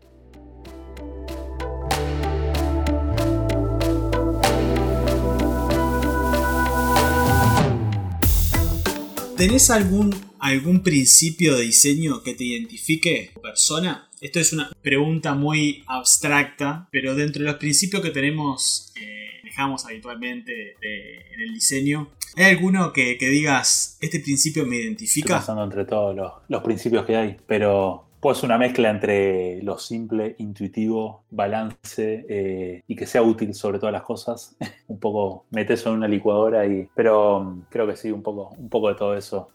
¿Tenés 9.39 9.71
algún, 9.71 10.13
algún 10.41 10.83
principio 10.83 11.57
de 11.57 11.63
diseño 11.63 12.25
que 12.25 12.35
te 12.35 12.43
identifique 12.43 13.31
persona? 13.41 14.11
Esto 14.21 14.41
es 14.41 14.53
una 14.53 14.69
pregunta 14.83 15.35
muy 15.35 15.85
abstracta, 15.87 16.89
pero 16.91 17.15
dentro 17.15 17.45
de 17.45 17.51
los 17.51 17.59
principios 17.59 18.03
que 18.03 18.11
tenemos, 18.11 18.93
eh, 19.01 19.39
dejamos 19.45 19.87
habitualmente 19.87 20.75
en 20.83 21.41
el 21.41 21.55
diseño, 21.55 22.11
¿hay 22.35 22.47
alguno 22.47 22.93
que, 22.93 23.17
digas, 23.17 23.97
este 24.01 24.19
principio 24.19 24.67
me 24.67 24.75
identifica? 24.75 25.35
Estoy 25.35 25.39
pasando 25.39 25.63
entre 25.63 25.85
todos 25.85 26.17
los, 26.17 26.33
los 26.49 26.63
principios 26.65 27.07
que 27.07 27.15
hay, 27.15 27.37
pero 27.47 28.08
pues 28.21 28.43
una 28.43 28.59
mezcla 28.59 28.91
entre 28.91 29.63
lo 29.63 29.79
simple, 29.79 30.35
intuitivo, 30.39 31.25
balance 31.31 32.27
eh, 32.29 32.83
y 32.87 32.97
que 32.97 33.07
sea 33.07 33.23
útil 33.23 33.55
sobre 33.55 33.79
todas 33.79 33.93
las 33.93 34.03
cosas. 34.03 34.57
un 34.89 34.99
poco 34.99 35.47
metes 35.51 35.87
en 35.87 35.93
una 35.93 36.09
licuadora 36.09 36.67
y. 36.67 36.89
Pero 36.95 37.41
mm, 37.41 37.63
creo 37.71 37.87
que 37.87 37.97
sí, 37.97 38.11
un 38.11 38.23
poco, 38.23 38.55
un 38.59 38.69
poco 38.69 38.89
de 38.89 38.95
todo 38.95 39.17
eso. 39.17 39.51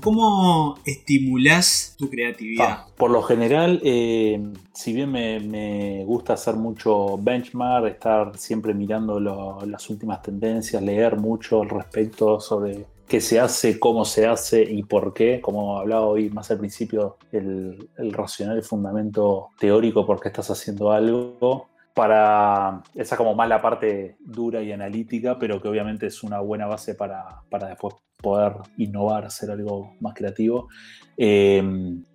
¿Cómo, 0.00 0.78
estimulas 0.86 1.96
tu 1.98 2.08
creatividad? 2.08 2.86
por 2.96 3.10
lo 3.10 3.20
general, 3.20 3.80
eh, 3.82 4.40
si 4.72 4.92
bien 4.92 5.10
me, 5.10 6.04
gusta 6.04 6.34
hacer 6.34 6.54
mucho 6.54 7.18
benchmark, 7.18 7.86
estar 7.86 8.38
siempre 8.38 8.72
mirando 8.72 9.18
las 9.20 9.90
últimas 9.90 10.22
tendencias, 10.22 10.80
leer 10.82 11.16
mucho 11.16 11.62
al 11.62 11.68
respecto 11.68 12.40
sobre 12.40 12.86
qué 13.08 13.20
se 13.20 13.40
hace, 13.40 13.80
cómo 13.80 14.04
se 14.04 14.26
hace 14.26 14.62
y 14.62 14.82
por 14.84 15.14
qué, 15.14 15.40
como 15.40 15.78
hablaba 15.78 16.06
hoy 16.06 16.30
más 16.30 16.50
al 16.50 16.58
principio, 16.58 17.16
el, 17.32 17.88
racional, 18.12 18.56
el 18.56 18.62
fundamento 18.62 19.48
teórico 19.58 20.06
por 20.06 20.20
qué 20.20 20.28
estás 20.28 20.50
haciendo 20.50 20.92
algo, 20.92 21.68
para 21.94 22.82
esa 22.94 23.16
como 23.16 23.34
más 23.34 23.48
la 23.48 23.60
parte 23.60 24.16
dura 24.20 24.62
y 24.62 24.70
analítica, 24.70 25.38
pero 25.38 25.60
que 25.60 25.68
obviamente 25.68 26.06
es 26.06 26.22
una 26.22 26.38
buena 26.40 26.66
base 26.66 26.94
para, 26.94 27.42
para 27.50 27.68
después 27.68 27.96
poder 28.20 28.54
innovar, 28.76 29.24
hacer 29.24 29.50
algo 29.50 29.94
más 30.00 30.14
creativo, 30.14 30.68
eh, 31.16 31.62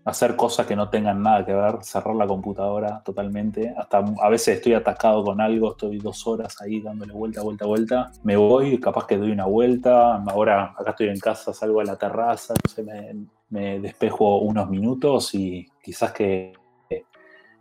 hacer 0.06 0.36
cosas 0.36 0.68
que 0.68 0.76
no 0.76 0.90
tengan 0.90 1.22
nada 1.22 1.46
que 1.46 1.54
ver, 1.54 1.82
cerrar 1.82 2.16
la 2.16 2.28
computadora 2.28 3.02
totalmente, 3.04 3.74
hasta 3.78 4.04
a 4.22 4.30
veces 4.30 4.58
estoy 4.58 4.74
atascado 4.74 5.24
con 5.24 5.40
algo, 5.40 5.72
estoy 5.72 6.00
dos 6.00 6.28
horas 6.28 6.62
ahí 6.62 6.82
dándole 6.82 7.14
vuelta, 7.14 7.42
vuelta, 7.42 7.66
vuelta, 7.66 8.12
me 8.24 8.36
voy, 8.36 8.80
capaz 8.80 9.08
que 9.08 9.18
doy 9.18 9.32
una 9.32 9.46
vuelta, 9.46 10.16
ahora 10.16 10.76
acá 10.78 10.92
estoy 10.92 11.08
en 11.08 11.20
casa, 11.20 11.54
salgo 11.54 11.80
a 11.80 11.86
la 11.86 11.98
terraza, 11.98 12.54
me, 12.86 13.28
me 13.50 13.80
despejo 13.80 14.40
unos 14.40 14.70
minutos 14.70 15.34
y 15.34 15.66
quizás 15.82 16.12
que... 16.12 16.54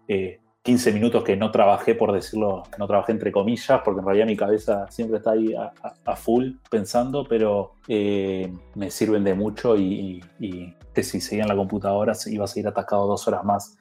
Eh, 0.08 0.40
15 0.62 0.92
minutos 0.92 1.24
que 1.24 1.36
no 1.36 1.50
trabajé, 1.50 1.94
por 1.94 2.12
decirlo, 2.12 2.62
no 2.78 2.86
trabajé 2.86 3.12
entre 3.12 3.32
comillas, 3.32 3.80
porque 3.84 4.00
en 4.00 4.06
realidad 4.06 4.26
mi 4.26 4.36
cabeza 4.36 4.86
siempre 4.90 5.18
está 5.18 5.32
ahí 5.32 5.54
a, 5.54 6.16
full 6.16 6.52
pensando, 6.70 7.26
pero 7.28 7.74
eh, 7.88 8.52
me 8.74 8.90
sirven 8.90 9.24
de 9.24 9.34
mucho 9.34 9.76
y, 9.76 10.22
que 10.94 11.02
si 11.02 11.20
seguía 11.20 11.44
en 11.44 11.48
la 11.48 11.56
computadora 11.56 12.12
iba 12.26 12.44
a 12.44 12.48
seguir 12.48 12.68
atascado 12.68 13.06
dos 13.06 13.26
horas 13.26 13.44
más. 13.44 13.76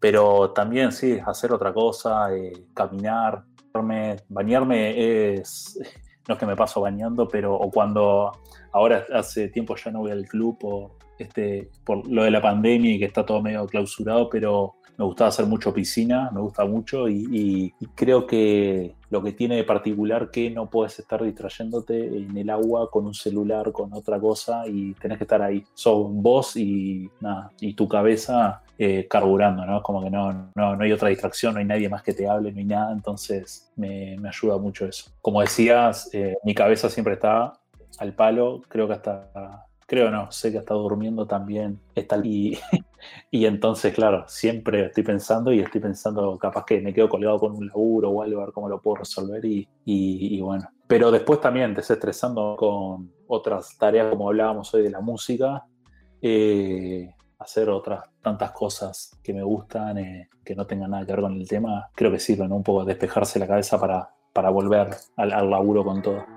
Pero 0.00 0.50
también, 0.50 0.90
sí, 0.90 1.18
hacer 1.24 1.52
otra 1.52 1.72
cosa, 1.72 2.34
eh, 2.34 2.52
caminar, 2.74 3.44
bañarme 4.28 5.34
es, 5.34 5.78
no 6.26 6.34
es 6.34 6.40
que 6.40 6.46
me 6.46 6.56
paso 6.56 6.80
bañando, 6.80 7.28
pero 7.28 7.54
o 7.54 7.70
cuando 7.70 8.32
ahora 8.72 9.06
hace 9.14 9.48
tiempo 9.48 9.76
ya 9.76 9.90
no 9.90 10.00
voy 10.00 10.10
al 10.10 10.26
club 10.26 10.58
o 10.62 10.96
este, 11.18 11.70
por 11.84 12.06
lo 12.08 12.24
de 12.24 12.30
la 12.30 12.42
pandemia 12.42 12.94
y 12.94 12.98
que 12.98 13.04
está 13.06 13.24
todo 13.24 13.42
medio 13.42 13.66
clausurado, 13.66 14.28
pero 14.28 14.76
me 14.98 15.04
gustaba 15.04 15.28
hacer 15.28 15.46
mucho 15.46 15.72
piscina, 15.72 16.30
me 16.32 16.40
gusta 16.40 16.64
mucho 16.64 17.08
y, 17.08 17.74
creo 17.94 18.26
que 18.26 18.94
lo 19.10 19.22
que 19.22 19.32
tiene 19.32 19.56
de 19.56 19.64
particular 19.64 20.30
que 20.30 20.50
no 20.50 20.68
puedes 20.68 20.98
estar 20.98 21.22
distrayéndote 21.22 22.06
en 22.06 22.36
el 22.36 22.50
agua 22.50 22.90
con 22.90 23.06
un 23.06 23.14
celular, 23.14 23.72
con 23.72 23.92
otra 23.92 24.18
cosa 24.18 24.66
y 24.66 24.94
tenés 24.94 25.18
que 25.18 25.24
estar 25.24 25.42
ahí. 25.42 25.64
Sos 25.74 26.08
vos 26.10 26.56
y, 26.56 27.08
nada, 27.20 27.52
y 27.60 27.74
tu 27.74 27.88
cabeza 27.88 28.62
eh, 28.78 29.06
carburando, 29.08 29.64
¿no? 29.64 29.82
Como 29.82 30.02
que 30.02 30.10
no, 30.10 30.50
no, 30.54 30.80
hay 30.80 30.92
otra 30.92 31.08
distracción, 31.08 31.54
no 31.54 31.60
hay 31.60 31.66
nadie 31.66 31.88
más 31.88 32.02
que 32.02 32.12
te 32.12 32.28
hable, 32.28 32.52
no 32.52 32.58
hay 32.58 32.64
nada, 32.64 32.92
entonces 32.92 33.70
me, 33.76 34.16
ayuda 34.26 34.58
mucho 34.58 34.86
eso. 34.86 35.10
Como 35.20 35.40
decías, 35.40 36.10
eh, 36.12 36.36
mi 36.44 36.54
cabeza 36.54 36.90
siempre 36.90 37.14
está 37.14 37.52
al 37.98 38.14
palo, 38.14 38.62
creo 38.68 38.86
que 38.86 38.94
hasta 38.94 39.66
creo 39.86 40.10
no, 40.10 40.30
sé 40.32 40.50
que 40.50 40.58
ha 40.58 40.60
estado 40.60 40.82
durmiendo 40.82 41.26
también. 41.26 41.80
Está, 41.94 42.20
y, 42.24 42.58
y 43.30 43.46
entonces, 43.46 43.94
claro, 43.94 44.24
siempre 44.28 44.86
estoy 44.86 45.04
pensando 45.04 45.52
y 45.52 45.60
estoy 45.60 45.80
pensando, 45.80 46.36
capaz 46.38 46.64
que 46.64 46.80
me 46.80 46.92
quedo 46.92 47.08
colgado 47.08 47.38
con 47.38 47.52
un 47.56 47.66
laburo 47.66 48.10
o 48.10 48.22
algo, 48.22 48.40
a 48.40 48.44
ver 48.46 48.52
cómo 48.52 48.68
lo 48.68 48.80
puedo 48.80 48.96
resolver 48.96 49.44
y, 49.44 49.68
y, 49.84 50.40
bueno. 50.40 50.68
Pero 50.86 51.10
después 51.10 51.40
también 51.40 51.74
desestresando 51.74 52.56
con 52.58 53.12
otras 53.28 53.76
tareas, 53.78 54.10
como 54.10 54.28
hablábamos 54.28 54.72
hoy 54.74 54.82
de 54.82 54.90
la 54.90 55.00
música, 55.00 55.64
eh, 56.20 57.14
hacer 57.38 57.68
otras 57.68 58.04
tantas 58.22 58.52
cosas 58.52 59.18
que 59.22 59.32
me 59.32 59.42
gustan, 59.42 59.98
eh, 59.98 60.28
que 60.44 60.54
no 60.54 60.66
tengan 60.66 60.90
nada 60.90 61.04
que 61.04 61.12
ver 61.12 61.22
con 61.22 61.34
el 61.34 61.48
tema, 61.48 61.90
creo 61.94 62.10
que 62.10 62.20
sirven 62.20 62.52
un 62.52 62.62
poco 62.62 62.84
despejarse 62.84 63.38
la 63.38 63.46
cabeza 63.46 63.78
para, 63.80 64.10
para 64.32 64.50
volver 64.50 64.90
al 65.16 65.50
laburo 65.50 65.84
con 65.84 66.02
todo. 66.02 66.35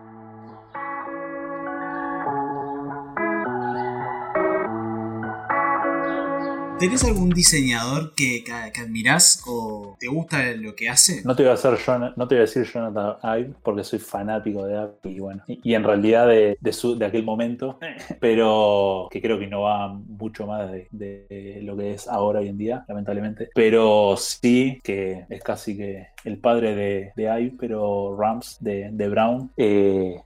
¿Tenés 6.79 7.03
algún 7.03 7.29
diseñador 7.31 8.13
que, 8.15 8.41
que, 8.45 8.81
admirás 8.81 9.43
o 9.45 9.97
te 9.99 10.07
gusta 10.07 10.53
lo 10.53 10.75
que 10.75 10.87
hace? 10.87 11.21
No 11.25 11.35
te 11.35 11.43
voy 11.43 11.51
a, 11.51 11.55
hacer, 11.55 11.77
no 12.15 12.25
te 12.25 12.35
voy 12.35 12.37
a 12.37 12.45
decir 12.45 12.63
Jonathan 12.63 13.17
Ive 13.21 13.53
porque 13.61 13.83
soy 13.83 13.99
fanático 13.99 14.65
de 14.65 14.77
Apple 14.77 15.11
y 15.11 15.19
bueno, 15.19 15.43
y, 15.45 15.73
en 15.73 15.83
realidad 15.83 16.27
de, 16.29 16.57
de, 16.61 17.05
aquel 17.05 17.23
momento, 17.23 17.79
pero 18.21 19.09
que 19.11 19.21
creo 19.21 19.37
que 19.37 19.47
no 19.47 19.63
va 19.63 19.89
mucho 19.89 20.47
más 20.47 20.71
de, 20.71 21.59
lo 21.63 21.75
que 21.75 21.95
es 21.95 22.07
ahora 22.07 22.39
hoy 22.39 22.47
en 22.47 22.57
día, 22.57 22.85
lamentablemente. 22.87 23.49
Pero 23.53 24.15
sí 24.17 24.79
que 24.81 25.25
es 25.29 25.43
casi 25.43 25.75
que 25.75 26.07
el 26.23 26.37
padre 26.37 26.75
de, 26.75 27.11
de 27.15 27.23
Ive, 27.23 27.55
pero 27.59 28.15
Rams 28.17 28.57
de, 28.61 28.89
de 28.91 29.09
Brown. 29.09 29.51
Eh, 29.57 30.21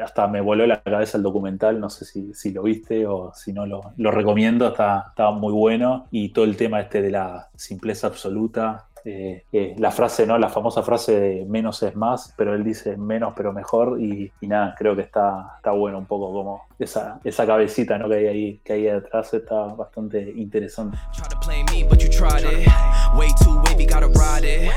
hasta 0.00 0.26
me 0.28 0.40
voló 0.40 0.66
la 0.66 0.82
cabeza 0.82 1.18
el 1.18 1.24
documental, 1.24 1.80
no 1.80 1.90
sé 1.90 2.04
si, 2.04 2.34
si 2.34 2.52
lo 2.52 2.62
viste 2.62 3.06
o 3.06 3.32
si 3.34 3.52
no 3.52 3.66
lo, 3.66 3.92
lo 3.96 4.10
recomiendo, 4.10 4.68
está, 4.68 5.06
está 5.08 5.30
muy 5.30 5.52
bueno 5.56 6.06
y 6.10 6.28
todo 6.30 6.44
el 6.44 6.56
tema 6.56 6.80
este 6.80 7.02
de 7.02 7.10
la 7.10 7.48
simpleza 7.56 8.06
absoluta, 8.06 8.88
eh, 9.08 9.44
eh, 9.52 9.76
la 9.78 9.92
frase, 9.92 10.26
¿no? 10.26 10.36
La 10.36 10.48
famosa 10.48 10.82
frase 10.82 11.20
de 11.20 11.44
menos 11.44 11.80
es 11.84 11.94
más, 11.94 12.34
pero 12.36 12.54
él 12.54 12.64
dice 12.64 12.96
menos 12.96 13.34
pero 13.36 13.52
mejor 13.52 14.00
y, 14.00 14.32
nada, 14.40 14.74
creo 14.76 14.96
que 14.96 15.02
está, 15.02 15.52
está 15.58 15.70
bueno 15.70 15.98
un 15.98 16.06
poco 16.06 16.32
como 16.32 16.62
esa, 16.76 17.20
esa 17.22 17.46
cabecita 17.46 17.98
¿no? 17.98 18.08
que 18.08 18.16
hay 18.16 18.26
ahí, 18.26 18.60
que 18.64 18.72
hay 18.72 18.82
detrás 18.82 19.32
está 19.32 19.66
bastante 19.74 20.32
interesante. 20.34 20.98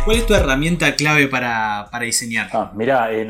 ¿Cuál 0.06 0.18
es 0.18 0.26
tu 0.28 0.34
herramienta 0.36 0.96
clave 0.96 1.28
para, 1.28 1.88
para 1.92 2.06
diseñar? 2.06 2.50
Ah, 2.54 2.72
mira, 2.76 3.12
es 3.12 3.28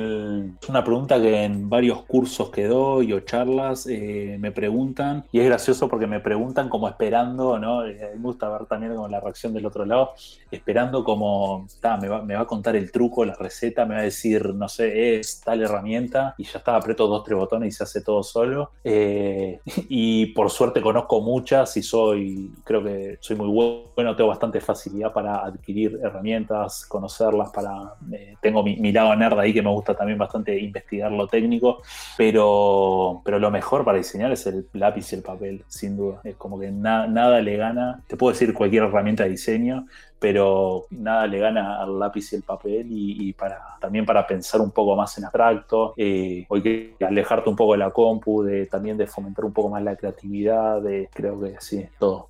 una 0.68 0.84
pregunta 0.84 1.20
que 1.22 1.46
en 1.46 1.70
varios 1.70 2.04
cursos 2.04 2.50
que 2.50 2.66
doy 2.66 3.14
o 3.14 3.22
charlas 3.22 3.88
eh, 3.88 4.38
me 4.40 4.52
preguntan 4.52 5.24
y 5.32 5.40
es 5.40 5.46
gracioso 5.46 5.88
porque 5.88 6.08
me 6.08 6.20
preguntan 6.20 6.68
como 6.68 6.90
esperando, 6.90 7.58
¿no? 7.58 7.84
me 7.84 8.16
gusta 8.18 8.50
ver 8.50 8.66
también 8.66 8.94
como 8.94 9.08
la 9.08 9.20
reacción 9.20 9.54
del 9.54 9.66
otro 9.66 9.86
lado, 9.86 10.14
esperando 10.52 10.89
como, 11.04 11.68
me, 12.02 12.08
va, 12.08 12.22
me 12.22 12.36
va 12.36 12.42
a 12.42 12.48
contar 12.48 12.76
el 12.76 12.92
truco, 12.92 13.26
la 13.26 13.36
receta, 13.36 13.86
me 13.86 13.96
va 13.96 14.02
a 14.02 14.04
decir, 14.04 14.54
no 14.54 14.68
sé, 14.68 15.20
es 15.20 15.42
tal 15.42 15.62
herramienta 15.62 16.36
y 16.38 16.44
ya 16.44 16.60
está, 16.60 16.76
aprieto 16.76 17.08
dos, 17.08 17.24
tres 17.24 17.38
botones 17.38 17.74
y 17.74 17.78
se 17.78 17.84
hace 17.84 18.02
todo 18.02 18.24
solo. 18.24 18.72
Eh, 18.84 19.60
y 19.90 20.28
por 20.28 20.50
suerte 20.50 20.82
conozco 20.82 21.22
muchas 21.22 21.76
y 21.78 21.84
soy, 21.84 22.52
creo 22.64 22.84
que 22.84 23.18
soy 23.20 23.36
muy 23.36 23.48
bueno, 23.96 24.16
tengo 24.16 24.30
bastante 24.30 24.62
facilidad 24.62 25.12
para 25.14 25.46
adquirir 25.46 26.00
herramientas, 26.04 26.86
conocerlas, 26.86 27.50
para, 27.52 27.94
eh, 28.12 28.36
tengo 28.42 28.64
mi, 28.64 28.92
lado 28.92 29.16
nerd 29.16 29.40
ahí 29.40 29.54
que 29.54 29.62
me 29.62 29.70
gusta 29.70 29.94
también 29.94 30.18
bastante 30.18 30.58
investigar 30.58 31.12
lo 31.12 31.28
técnico, 31.28 31.82
pero, 32.18 33.22
pero 33.24 33.40
lo 33.40 33.52
mejor 33.52 33.86
para 33.86 33.98
diseñar 33.98 34.32
es 34.32 34.46
el 34.48 34.68
lápiz 34.74 35.12
y 35.12 35.16
el 35.16 35.22
papel, 35.22 35.64
sin 35.68 35.98
duda. 35.98 36.22
Es 36.24 36.36
como 36.36 36.60
que 36.60 36.72
nada 36.72 37.42
le 37.42 37.58
gana, 37.58 38.02
te 38.08 38.18
puedo 38.18 38.32
decir 38.32 38.54
cualquier 38.54 38.84
herramienta 38.84 39.24
de 39.24 39.30
diseño, 39.30 39.86
pero 40.20 40.86
nada 40.92 41.26
le 41.28 41.40
gana 41.40 41.82
al 41.82 41.98
lápiz 41.98 42.34
y 42.34 42.36
el 42.36 42.44
papel 42.44 42.88
y, 42.90 43.34
para, 43.34 43.78
también 43.80 44.06
para 44.06 44.28
pensar 44.28 44.60
un 44.62 44.72
poco 44.72 44.96
más 44.96 45.18
en 45.18 45.26
abstracto, 45.26 45.94
eh, 45.96 46.46
hay 46.50 46.62
que 46.62 46.96
alejarte 47.06 47.50
un 47.50 47.56
poco 47.56 47.74
de 47.74 47.80
la 47.80 47.92
compu, 47.92 48.44
de, 48.44 48.66
también 48.66 48.98
de 48.98 49.08
fomentar 49.08 49.46
un 49.46 49.54
poco 49.54 49.70
más 49.70 49.82
la 49.82 49.96
creatividad, 49.96 50.82
de 50.82 51.10
creo 51.14 51.40
que 51.40 51.56
sí, 51.60 51.86
todo. 51.98 52.28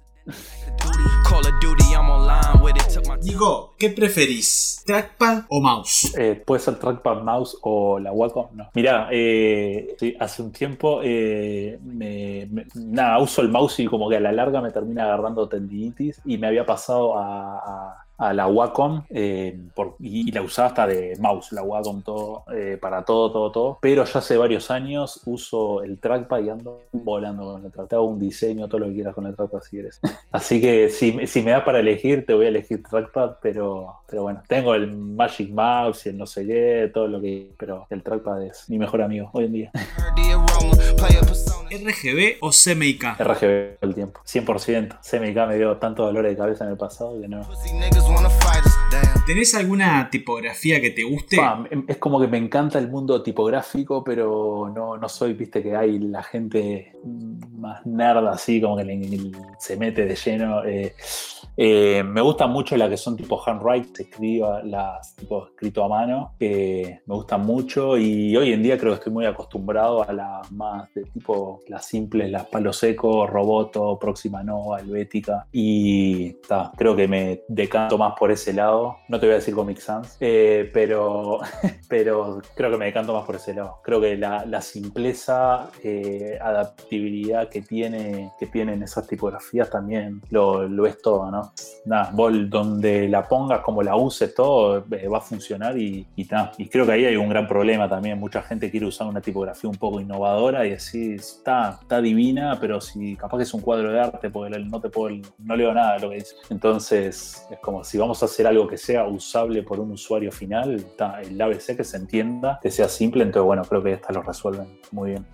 Nico, 3.21 3.75
¿qué 3.77 3.89
preferís? 3.89 4.81
¿Trackpad 4.85 5.43
o 5.49 5.61
mouse? 5.61 6.15
Eh, 6.17 6.41
puede 6.45 6.61
ser 6.61 6.79
trackpad, 6.79 7.21
mouse 7.21 7.57
o 7.61 7.99
la 7.99 8.11
Wacom. 8.11 8.47
No. 8.53 8.69
Mirá, 8.73 9.09
eh, 9.11 9.95
hace 10.19 10.41
un 10.41 10.51
tiempo 10.51 11.01
eh, 11.03 11.77
nada, 12.75 13.19
uso 13.19 13.41
el 13.41 13.49
mouse 13.49 13.79
y 13.81 13.87
como 13.87 14.09
que 14.09 14.15
a 14.17 14.19
la 14.19 14.31
larga 14.31 14.61
me 14.61 14.71
termina 14.71 15.03
agarrando 15.03 15.49
tendinitis 15.49 16.21
y 16.25 16.37
me 16.37 16.47
había 16.47 16.65
pasado 16.65 17.17
a 17.17 17.59
a 17.59 18.05
la 18.19 18.47
Wacom 18.47 19.03
eh, 19.09 19.57
y, 19.99 20.31
la 20.31 20.41
usaba 20.41 20.67
hasta 20.67 20.87
de 20.87 21.17
mouse, 21.19 21.51
la 21.53 21.63
Wacom 21.63 22.01
todo, 22.01 22.43
eh, 22.53 22.77
para 22.79 23.03
todo, 23.03 23.31
todo, 23.31 23.51
todo. 23.51 23.77
Pero 23.81 24.03
ya 24.03 24.19
hace 24.19 24.37
varios 24.37 24.69
años 24.69 25.21
uso 25.25 25.83
el 25.83 25.99
trackpad 25.99 26.41
y 26.41 26.49
ando 26.49 26.81
volando 26.91 27.53
con 27.53 27.65
el 27.65 27.71
trackpad. 27.71 27.97
Hago 27.97 28.07
un 28.07 28.19
diseño, 28.19 28.67
todo 28.67 28.79
lo 28.79 28.87
que 28.87 28.95
quieras 28.95 29.15
con 29.15 29.25
el 29.25 29.35
trackpad 29.35 29.61
si 29.61 29.69
quieres. 29.69 29.99
Así 30.31 30.59
que 30.61 30.89
si, 30.89 31.25
si, 31.27 31.41
me 31.41 31.51
da 31.51 31.63
para 31.63 31.79
elegir, 31.79 32.25
te 32.25 32.33
voy 32.33 32.45
a 32.45 32.49
elegir 32.49 32.83
trackpad, 32.83 33.37
pero, 33.41 33.95
pero 34.07 34.23
bueno, 34.23 34.43
tengo 34.47 34.75
el 34.75 34.91
Magic 34.91 35.49
Mouse 35.49 36.05
y 36.05 36.09
el 36.09 36.17
no 36.17 36.25
sé 36.25 36.45
qué, 36.45 36.91
todo 36.93 37.07
lo 37.07 37.21
que. 37.21 37.51
Pero 37.57 37.87
el 37.89 38.03
trackpad 38.03 38.43
es 38.43 38.69
mi 38.69 38.77
mejor 38.77 39.01
amigo 39.01 39.29
hoy 39.33 39.45
en 39.45 39.53
día. 39.53 39.71
¿RGB 41.69 42.37
o 42.41 42.51
CMYK? 42.51 43.19
RGB 43.19 43.77
el 43.81 43.95
tiempo, 43.95 44.21
100%. 44.25 44.99
CMYK 45.01 45.47
me 45.47 45.57
dio 45.57 45.77
tanto 45.77 46.05
dolor 46.05 46.25
de 46.25 46.35
cabeza 46.35 46.65
en 46.65 46.71
el 46.71 46.77
pasado 46.77 47.19
que 47.19 47.27
no. 47.27 47.41
¿Tenés 49.29 49.53
alguna 49.53 50.09
tipografía 50.09 50.81
que 50.81 50.89
te 50.89 51.03
guste? 51.03 51.37
es 51.87 51.97
como 51.97 52.19
que 52.19 52.27
me 52.27 52.39
encanta 52.39 52.79
el 52.79 52.89
mundo 52.89 53.21
tipográfico, 53.21 54.03
pero 54.03 54.71
no, 54.73 54.97
no 54.97 55.07
soy, 55.07 55.33
viste, 55.33 55.61
que 55.61 55.75
hay 55.75 55.99
la 55.99 56.23
gente 56.23 56.93
más 57.51 57.85
nerd 57.85 58.25
así, 58.25 58.59
como 58.59 58.77
que 58.77 59.31
se 59.59 59.77
mete 59.77 60.05
de 60.05 60.15
lleno. 60.15 60.65
Eh, 60.65 60.95
eh, 61.61 62.03
me 62.03 62.21
gustan 62.21 62.51
mucho 62.51 62.77
las 62.77 62.87
que 62.87 62.95
son 62.95 63.17
tipo 63.17 63.37
handwrite, 63.45 63.89
se 63.93 64.03
escriba 64.03 64.63
las 64.63 65.13
tipo 65.17 65.47
escrito 65.47 65.83
a 65.83 65.89
mano, 65.89 66.33
que 66.39 67.01
me 67.05 67.15
gustan 67.15 67.45
mucho 67.45 67.97
y 67.97 68.37
hoy 68.37 68.53
en 68.53 68.63
día 68.63 68.77
creo 68.77 68.93
que 68.93 68.99
estoy 68.99 69.11
muy 69.11 69.25
acostumbrado 69.25 70.07
a 70.07 70.13
las 70.13 70.49
más 70.53 70.93
de 70.93 71.03
tipo 71.03 71.59
las 71.67 71.85
simples, 71.85 72.31
las 72.31 72.45
palo 72.45 72.71
seco, 72.71 73.27
roboto, 73.27 73.99
próxima 73.99 74.41
nova, 74.41 74.79
helvética 74.79 75.47
y 75.51 76.35
creo 76.77 76.95
que 76.95 77.09
me 77.09 77.41
decanto 77.49 77.97
más 77.97 78.13
por 78.17 78.31
ese 78.31 78.53
lado. 78.53 78.95
No 79.09 79.19
te 79.19 79.25
voy 79.25 79.33
a 79.33 79.39
decir 79.39 79.53
Comic 79.53 79.79
Sans, 79.79 80.15
eh, 80.21 80.69
pero, 80.71 81.39
pero 81.89 82.41
creo 82.55 82.71
que 82.71 82.77
me 82.77 82.85
decanto 82.85 83.13
más 83.13 83.25
por 83.25 83.35
ese 83.35 83.53
lado. 83.53 83.81
Creo 83.83 83.99
que 83.99 84.15
la, 84.15 84.61
simpleza, 84.61 85.69
eh, 85.83 86.39
adaptabilidad 86.41 87.49
que, 87.49 87.61
tiene, 87.61 88.31
que 88.39 88.47
tienen 88.47 88.81
esas 88.81 89.05
tipografías 89.07 89.69
también 89.69 90.21
lo 90.29 90.85
es 90.85 91.01
todo, 91.01 91.29
¿no? 91.29 91.48
Nada, 91.85 92.11
donde 92.13 93.07
la 93.07 93.27
pongas, 93.27 93.61
como 93.61 93.81
la 93.83 93.95
uses, 93.95 94.33
todo 94.33 94.85
eh, 94.91 95.07
va 95.07 95.19
a 95.19 95.21
funcionar 95.21 95.77
y, 95.77 96.05
y, 96.15 96.27
y 96.57 96.69
creo 96.69 96.85
que 96.85 96.91
ahí 96.91 97.05
hay 97.05 97.15
un 97.15 97.29
gran 97.29 97.47
problema 97.47 97.89
también. 97.89 98.19
Mucha 98.19 98.41
gente 98.41 98.69
quiere 98.69 98.85
usar 98.85 99.07
una 99.07 99.21
tipografía 99.21 99.69
un 99.69 99.77
poco 99.77 99.99
innovadora 99.99 100.65
y 100.65 100.73
así 100.73 101.13
está, 101.13 101.79
está 101.81 102.01
divina, 102.01 102.57
pero 102.59 102.81
si 102.81 103.15
capaz 103.15 103.37
que 103.37 103.43
es 103.43 103.53
un 103.53 103.61
cuadro 103.61 103.91
de 103.91 103.99
arte, 103.99 104.29
porque 104.29 104.59
no 104.59 104.79
te 104.79 104.89
puedo, 104.89 105.15
no 105.37 105.55
leo 105.55 105.73
nada 105.73 105.95
de 105.95 105.99
lo 106.01 106.09
que 106.09 106.15
dice. 106.15 106.35
Entonces, 106.49 107.47
es 107.49 107.59
como 107.59 107.83
si 107.83 107.97
vamos 107.97 108.21
a 108.21 108.25
hacer 108.25 108.47
algo 108.47 108.67
que 108.67 108.77
sea 108.77 109.05
usable 109.05 109.63
por 109.63 109.79
un 109.79 109.91
usuario 109.91 110.31
final, 110.31 110.85
el 111.23 111.41
ABC 111.41 111.75
que 111.75 111.83
se 111.83 111.97
entienda, 111.97 112.59
que 112.61 112.71
sea 112.71 112.87
simple, 112.87 113.23
entonces 113.23 113.45
bueno, 113.45 113.63
creo 113.63 113.83
que 113.83 113.93
esta 113.93 114.13
lo 114.13 114.21
resuelven 114.21 114.79
muy 114.91 115.11
bien. 115.11 115.25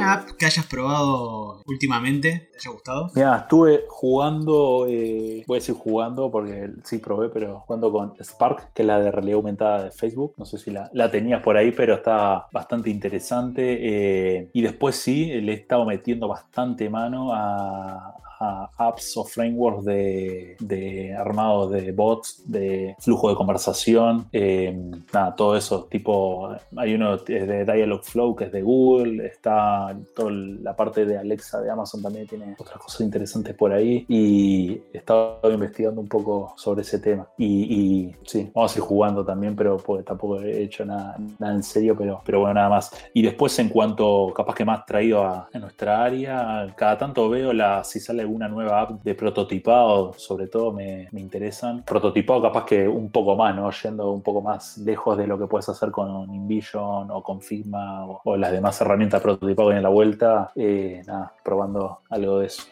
App 0.00 0.30
que 0.38 0.46
hayas 0.46 0.66
probado 0.66 1.62
últimamente? 1.66 2.48
¿Te 2.52 2.58
haya 2.58 2.70
gustado? 2.70 3.10
Mira, 3.14 3.36
estuve 3.38 3.84
jugando, 3.88 4.86
eh, 4.88 5.44
voy 5.46 5.56
a 5.56 5.60
decir 5.60 5.74
jugando 5.74 6.30
porque 6.30 6.70
sí 6.84 6.98
probé, 6.98 7.28
pero 7.28 7.60
jugando 7.60 7.90
con 7.90 8.14
Spark, 8.22 8.72
que 8.72 8.82
es 8.82 8.86
la 8.86 9.00
de 9.00 9.10
realidad 9.10 9.36
aumentada 9.36 9.84
de 9.84 9.90
Facebook. 9.90 10.34
No 10.36 10.44
sé 10.44 10.58
si 10.58 10.70
la, 10.70 10.90
la 10.92 11.10
tenías 11.10 11.42
por 11.42 11.56
ahí, 11.56 11.72
pero 11.72 11.94
está 11.94 12.46
bastante 12.52 12.90
interesante. 12.90 13.78
eh, 13.80 14.50
y 14.52 14.62
después 14.62 14.96
sí, 14.96 15.26
le 15.40 15.52
he 15.52 15.56
estado 15.56 15.84
metiendo 15.84 16.28
bastante 16.28 16.88
mano 16.88 17.32
a, 17.32 18.14
a 18.40 18.70
apps 18.76 19.16
o 19.16 19.24
frameworks 19.24 19.84
de, 19.84 20.56
de 20.60 21.14
armados 21.14 21.70
de 21.70 21.92
bots, 21.92 22.42
de 22.46 22.94
flujo 22.98 23.28
de 23.28 23.34
conversación, 23.34 24.28
eh, 24.32 24.76
nada, 25.12 25.34
todo 25.34 25.56
eso, 25.56 25.84
tipo, 25.90 26.54
hay 26.76 26.94
uno 26.94 27.16
de 27.18 27.64
Dialogflow 27.64 28.34
que 28.34 28.44
es 28.44 28.52
de 28.52 28.62
Google, 28.62 29.26
está 29.26 29.96
toda 30.14 30.30
la 30.30 30.74
parte 30.74 31.04
de 31.04 31.18
Alexa 31.18 31.60
de 31.60 31.70
Amazon 31.70 32.02
también 32.02 32.26
tiene 32.26 32.54
otras 32.58 32.78
cosas 32.78 33.00
interesantes 33.00 33.54
por 33.54 33.72
ahí 33.72 34.04
y 34.08 34.72
he 34.92 34.98
estado 34.98 35.40
investigando 35.50 36.00
un 36.00 36.08
poco 36.08 36.54
sobre 36.56 36.82
ese 36.82 36.98
tema 36.98 37.28
y, 37.38 37.46
y 37.46 38.16
sí, 38.24 38.50
vamos 38.54 38.74
a 38.74 38.78
ir 38.78 38.84
jugando 38.84 39.24
también, 39.24 39.56
pero 39.56 39.76
pues, 39.76 40.04
tampoco 40.04 40.40
he 40.40 40.62
hecho 40.62 40.84
nada, 40.84 41.16
nada 41.38 41.54
en 41.54 41.62
serio, 41.62 41.96
pero, 41.96 42.22
pero 42.24 42.40
bueno, 42.40 42.54
nada 42.54 42.68
más. 42.68 42.90
Y 43.12 43.22
después 43.22 43.58
en 43.58 43.68
cuanto 43.68 44.32
capaz 44.34 44.54
que 44.54 44.64
más 44.64 44.84
traído 44.86 45.22
a, 45.24 45.48
a 45.52 45.58
nuestra 45.58 46.04
área, 46.04 46.74
cada 46.76 46.98
tanto 46.98 47.28
veo 47.28 47.52
la, 47.52 47.84
si 47.84 48.00
sale 48.00 48.23
alguna 48.24 48.48
nueva 48.48 48.80
app 48.80 49.02
de 49.02 49.14
prototipado, 49.14 50.12
sobre 50.16 50.48
todo 50.48 50.72
me, 50.72 51.08
me 51.12 51.20
interesan. 51.20 51.82
Prototipado 51.84 52.42
capaz 52.42 52.64
que 52.64 52.88
un 52.88 53.10
poco 53.10 53.36
más, 53.36 53.54
¿no? 53.54 53.70
Yendo 53.70 54.10
un 54.10 54.22
poco 54.22 54.42
más 54.42 54.78
lejos 54.78 55.16
de 55.16 55.26
lo 55.26 55.38
que 55.38 55.46
puedes 55.46 55.68
hacer 55.68 55.90
con 55.90 56.32
InVision 56.34 57.10
o 57.10 57.22
con 57.22 57.40
Figma 57.40 58.06
o, 58.06 58.36
las 58.36 58.52
demás 58.52 58.80
herramientas 58.80 59.22
prototipado 59.22 59.72
en 59.72 59.82
la 59.82 59.88
vuelta. 59.88 60.50
Eh, 60.56 61.02
nada, 61.06 61.32
probando 61.42 62.00
algo 62.10 62.40
de 62.40 62.46
eso. 62.46 62.64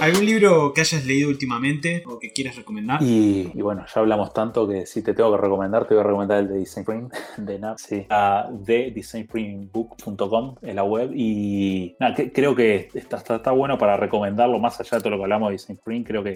¿Algún 0.00 0.24
libro 0.24 0.72
que 0.72 0.80
hayas 0.80 1.04
leído 1.04 1.28
últimamente 1.28 2.02
o 2.06 2.18
que 2.18 2.32
quieras 2.32 2.56
recomendar? 2.56 3.02
Y, 3.02 3.50
y 3.54 3.60
bueno, 3.62 3.84
ya 3.92 4.00
hablamos 4.00 4.32
tanto 4.32 4.66
que 4.66 4.86
si 4.86 5.02
te 5.02 5.12
tengo 5.14 5.30
que 5.32 5.36
recomendar, 5.42 5.86
te 5.86 5.94
voy 5.94 6.00
a 6.00 6.06
recomendar 6.06 6.38
el 6.38 6.48
de 6.48 6.54
Design 6.58 6.84
Print 6.86 7.12
de 7.36 7.58
NAP, 7.58 7.78
sí, 7.78 8.06
a 8.08 8.48
de 8.50 8.90
designprintbook.com 8.94 10.54
en 10.62 10.76
la 10.76 10.84
web. 10.84 11.10
Y 11.14 11.96
nada, 12.00 12.14
que- 12.14 12.32
creo 12.32 12.54
que 12.54 12.88
está, 12.94 13.18
está, 13.18 13.36
está 13.36 13.50
bueno 13.52 13.76
para 13.78 13.96
recomendarlo, 13.96 14.58
más 14.58 14.80
allá 14.80 14.96
de 14.96 15.00
todo 15.02 15.10
lo 15.10 15.16
que 15.18 15.22
hablamos 15.24 15.48
de 15.48 15.52
Design 15.52 15.80
Print, 15.84 16.06
creo 16.06 16.22
que 16.24 16.32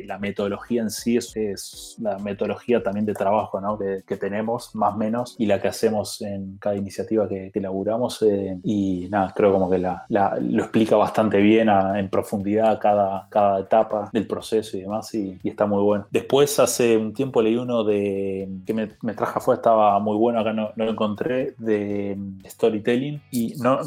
eh, 0.00 0.04
la 0.06 0.18
metodología 0.18 0.82
en 0.82 0.90
sí 0.90 1.16
es, 1.16 1.34
es 1.36 1.96
la 2.00 2.18
metodología 2.18 2.82
también 2.82 3.06
de 3.06 3.14
trabajo 3.14 3.60
¿no? 3.60 3.78
que, 3.78 4.02
que 4.06 4.16
tenemos, 4.16 4.74
más 4.74 4.94
o 4.94 4.96
menos, 4.98 5.36
y 5.38 5.46
la 5.46 5.60
que 5.60 5.68
hacemos 5.68 6.20
en 6.22 6.58
cada 6.58 6.76
iniciativa 6.76 7.28
que, 7.28 7.50
que 7.52 7.58
elaboramos. 7.58 8.20
eh, 8.22 8.58
y 8.62 9.08
nada, 9.10 9.32
creo 9.34 9.52
como 9.52 9.70
que 9.70 9.78
la, 9.78 10.04
la- 10.08 10.38
lo 10.40 10.62
explica 10.64 10.96
bastante 10.96 11.38
bien 11.38 11.68
a- 11.68 11.98
en 11.98 12.08
profundidad 12.10 12.73
cada, 12.78 13.26
cada 13.30 13.60
etapa 13.60 14.10
del 14.12 14.26
proceso 14.26 14.76
y 14.76 14.80
demás, 14.80 15.14
y, 15.14 15.38
está 15.44 15.66
muy 15.66 15.82
bueno. 15.82 16.06
Después, 16.10 16.58
hace 16.58 16.96
un 16.96 17.12
tiempo 17.12 17.42
leí 17.42 17.56
uno 17.56 17.84
de 17.84 18.48
que 18.66 18.74
me, 18.74 18.90
me 19.02 19.14
traje 19.14 19.38
afuera, 19.38 19.58
estaba 19.58 19.98
muy 19.98 20.16
bueno, 20.16 20.40
acá 20.40 20.52
no, 20.52 20.70
no 20.76 20.84
lo 20.84 20.90
encontré, 20.90 21.54
de 21.58 22.16
storytelling, 22.46 23.20
y 23.30 23.54
no. 23.58 23.80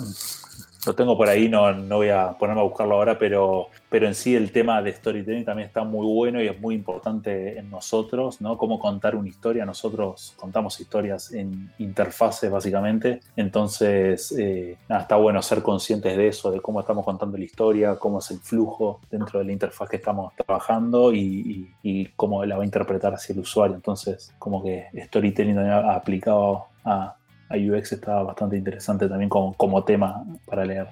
Lo 0.88 0.95
tengo 0.95 1.17
por 1.17 1.28
ahí, 1.28 1.50
no, 1.50 1.71
no 1.73 1.97
voy 1.97 2.08
a 2.10 2.32
ponerme 2.38 2.62
a 2.62 2.63
buscarlo 2.63 2.95
ahora, 2.95 3.19
pero, 3.19 3.67
pero 3.89 4.08
en 4.08 4.15
sí 4.15 4.36
el 4.36 4.54
tema 4.54 4.82
de 4.82 4.93
storytelling 4.93 5.43
también 5.43 5.67
está 5.67 5.84
muy 5.84 6.06
bueno 6.08 6.41
y 6.41 6.47
es 6.47 6.58
muy 6.62 6.76
importante 6.76 7.60
en 7.60 7.69
nosotros, 7.69 8.39
¿no? 8.39 8.58
Cómo 8.58 8.80
contar 8.80 9.13
una 9.17 9.28
historia. 9.28 9.65
Nosotros 9.65 10.34
contamos 10.38 10.80
historias 10.80 11.34
en 11.34 11.69
interfaces, 11.78 12.50
básicamente. 12.50 13.19
Entonces, 13.36 14.32
eh, 14.39 14.78
nada, 14.88 15.02
está 15.02 15.17
bueno 15.17 15.41
ser 15.41 15.62
conscientes 15.62 16.15
de 16.15 16.30
eso, 16.30 16.52
de 16.52 16.62
cómo 16.62 16.80
estamos 16.80 17.04
contando 17.04 17.38
la 17.38 17.43
historia, 17.43 17.97
cómo 17.97 18.19
es 18.19 18.32
el 18.32 18.39
flujo 18.39 19.02
dentro 19.12 19.39
de 19.39 19.45
la 19.45 19.52
interfaz 19.52 19.89
que 19.89 19.97
estamos 19.97 20.34
trabajando 20.36 21.12
y, 21.13 21.19
y- 21.19 21.67
y 21.84 22.06
cómo 22.15 22.45
la 22.45 22.56
va 22.56 22.62
a 22.63 22.65
interpretar 22.65 23.13
hacia 23.13 23.34
el 23.34 23.39
usuario. 23.39 23.76
Entonces, 23.76 24.34
como 24.39 24.63
que 24.63 24.86
storytelling 24.95 25.56
también 25.56 25.73
aplicado 25.89 26.67
a, 26.86 27.16
a 27.49 27.55
UX 27.55 27.93
está 27.93 28.21
bastante 28.23 28.57
interesante 28.57 29.07
también 29.07 29.29
como, 29.29 29.53
como 29.55 29.83
tema 29.83 30.23
para 30.45 30.65
leer. 30.65 30.88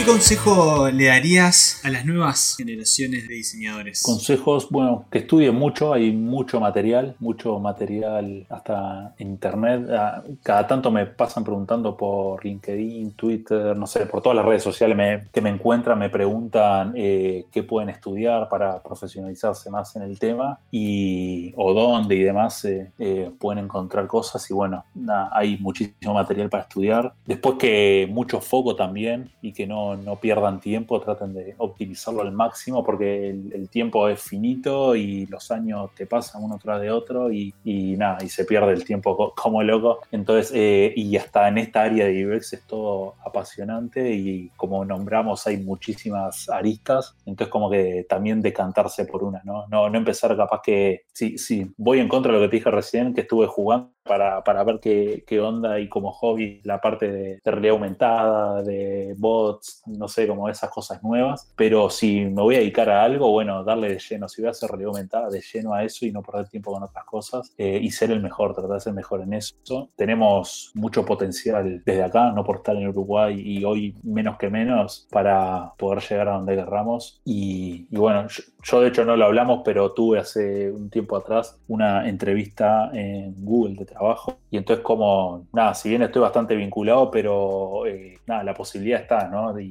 ¿Qué 0.00 0.06
consejo 0.06 0.88
le 0.90 1.08
darías 1.08 1.78
a 1.84 1.90
las 1.90 2.06
nuevas 2.06 2.54
generaciones 2.56 3.28
de 3.28 3.34
diseñadores? 3.34 4.02
Consejos, 4.02 4.68
bueno, 4.70 5.04
que 5.10 5.18
estudien 5.18 5.54
mucho, 5.54 5.92
hay 5.92 6.10
mucho 6.10 6.58
material, 6.58 7.16
mucho 7.18 7.58
material 7.58 8.46
hasta 8.48 9.14
internet. 9.18 9.86
Ah, 9.90 10.22
Cada 10.42 10.66
tanto 10.66 10.90
me 10.90 11.04
pasan 11.04 11.44
preguntando 11.44 11.98
por 11.98 12.42
LinkedIn, 12.42 13.10
Twitter, 13.12 13.76
no 13.76 13.86
sé, 13.86 14.06
por 14.06 14.22
todas 14.22 14.36
las 14.36 14.46
redes 14.46 14.62
sociales 14.62 14.96
me- 14.96 15.28
que 15.30 15.42
me 15.42 15.50
encuentran, 15.50 15.98
me 15.98 16.08
preguntan 16.08 16.94
eh, 16.96 17.44
qué 17.52 17.62
pueden 17.62 17.90
estudiar 17.90 18.48
para 18.48 18.82
profesionalizarse 18.82 19.68
más 19.68 19.94
en 19.96 20.02
el 20.02 20.18
tema 20.18 20.60
y 20.70 21.52
o 21.56 21.74
dónde 21.74 22.14
y 22.16 22.22
demás 22.22 22.64
eh, 22.64 22.90
eh, 22.98 23.30
pueden 23.38 23.64
encontrar 23.66 24.06
cosas 24.06 24.50
y 24.50 24.54
bueno, 24.54 24.82
hay 25.30 25.58
muchísimo 25.58 26.14
material 26.14 26.48
para 26.48 26.62
estudiar. 26.62 27.12
Después 27.26 27.56
que 27.58 28.08
mucho 28.10 28.40
foco 28.40 28.74
también 28.74 29.30
y 29.42 29.52
que 29.52 29.66
no, 29.66 29.89
no 29.96 30.16
pierdan 30.16 30.60
tiempo, 30.60 31.00
traten 31.00 31.34
de 31.34 31.54
optimizarlo 31.58 32.22
al 32.22 32.32
máximo 32.32 32.84
porque 32.84 33.30
el, 33.30 33.68
tiempo 33.70 34.08
es 34.08 34.20
finito 34.20 34.96
y 34.96 35.26
los 35.26 35.50
años 35.50 35.90
te 35.94 36.06
pasan 36.06 36.42
uno 36.42 36.58
tras 36.60 36.80
de 36.80 36.90
otro 36.90 37.30
y, 37.32 37.54
nada, 37.64 38.18
y 38.22 38.28
se 38.28 38.44
pierde 38.44 38.72
el 38.72 38.84
tiempo 38.84 39.16
co- 39.16 39.34
como 39.34 39.62
loco. 39.62 40.00
Entonces, 40.10 40.52
eh, 40.54 40.92
y 40.96 41.16
hasta 41.16 41.48
en 41.48 41.58
esta 41.58 41.82
área 41.82 42.06
de 42.06 42.26
UX 42.26 42.52
es 42.54 42.66
todo 42.66 43.14
apasionante 43.24 44.12
y 44.12 44.48
como 44.56 44.84
nombramos 44.84 45.46
hay 45.46 45.58
muchísimas 45.58 46.48
aristas, 46.48 47.14
entonces 47.26 47.50
como 47.52 47.70
que 47.70 48.06
también 48.08 48.42
decantarse 48.42 49.04
por 49.04 49.22
una, 49.22 49.40
¿no? 49.44 49.66
No, 49.68 49.88
no 49.88 49.98
empezar 49.98 50.36
capaz 50.36 50.60
que, 50.62 51.02
sí, 51.12 51.38
sí, 51.38 51.70
voy 51.76 52.00
en 52.00 52.08
contra 52.08 52.32
de 52.32 52.38
lo 52.38 52.44
que 52.44 52.50
te 52.50 52.56
dije 52.56 52.70
recién, 52.70 53.14
que 53.14 53.22
estuve 53.22 53.46
jugando 53.46 53.90
para, 54.10 54.42
para 54.42 54.64
ver 54.64 54.80
qué, 54.80 55.22
qué 55.24 55.38
onda 55.38 55.78
y 55.78 55.88
como 55.88 56.10
hobby 56.10 56.60
la 56.64 56.80
parte 56.80 57.12
de, 57.12 57.40
de 57.44 57.50
realidad 57.50 57.74
aumentada, 57.74 58.60
de 58.60 59.14
bots, 59.16 59.84
no 59.86 60.08
sé, 60.08 60.26
como 60.26 60.48
esas 60.48 60.68
cosas 60.68 61.00
nuevas. 61.00 61.52
Pero 61.54 61.88
si 61.90 62.24
me 62.24 62.42
voy 62.42 62.56
a 62.56 62.58
dedicar 62.58 62.90
a 62.90 63.04
algo, 63.04 63.30
bueno, 63.30 63.62
darle 63.62 63.90
de 63.90 64.00
lleno. 64.00 64.28
Si 64.28 64.42
voy 64.42 64.48
a 64.48 64.50
hacer 64.50 64.68
realidad 64.68 64.88
aumentada, 64.88 65.28
de 65.30 65.40
lleno 65.40 65.74
a 65.74 65.84
eso 65.84 66.06
y 66.06 66.10
no 66.10 66.22
perder 66.22 66.48
tiempo 66.48 66.72
con 66.72 66.82
otras 66.82 67.04
cosas 67.04 67.54
eh, 67.56 67.78
y 67.80 67.88
ser 67.92 68.10
el 68.10 68.20
mejor, 68.20 68.52
tratar 68.52 68.72
de 68.72 68.80
ser 68.80 68.94
mejor 68.94 69.20
en 69.20 69.32
eso. 69.32 69.54
Tenemos 69.94 70.72
mucho 70.74 71.04
potencial 71.04 71.80
desde 71.86 72.02
acá, 72.02 72.32
no 72.32 72.42
por 72.42 72.56
estar 72.56 72.74
en 72.74 72.88
Uruguay 72.88 73.40
y 73.40 73.62
hoy 73.64 73.94
menos 74.02 74.38
que 74.38 74.50
menos 74.50 75.06
para 75.12 75.72
poder 75.78 76.02
llegar 76.02 76.30
a 76.30 76.32
donde 76.32 76.56
querramos. 76.56 77.20
Y, 77.24 77.86
y 77.88 77.96
bueno, 77.96 78.26
yo, 78.26 78.42
yo 78.62 78.80
de 78.80 78.88
hecho 78.88 79.04
no 79.04 79.16
lo 79.16 79.24
hablamos, 79.26 79.62
pero 79.64 79.92
tuve 79.92 80.18
hace 80.18 80.70
un 80.70 80.90
tiempo 80.90 81.16
atrás 81.16 81.58
una 81.68 82.08
entrevista 82.08 82.90
en 82.92 83.34
Google 83.44 83.74
de 83.76 83.84
trabajo. 83.86 84.38
Y 84.50 84.56
entonces 84.56 84.82
como, 84.84 85.46
nada, 85.52 85.74
si 85.74 85.88
bien 85.88 86.02
estoy 86.02 86.22
bastante 86.22 86.54
vinculado, 86.56 87.10
pero 87.10 87.86
eh, 87.86 88.18
nada, 88.26 88.42
la 88.44 88.54
posibilidad 88.54 89.00
está, 89.00 89.28
¿no? 89.28 89.58
Y, 89.60 89.64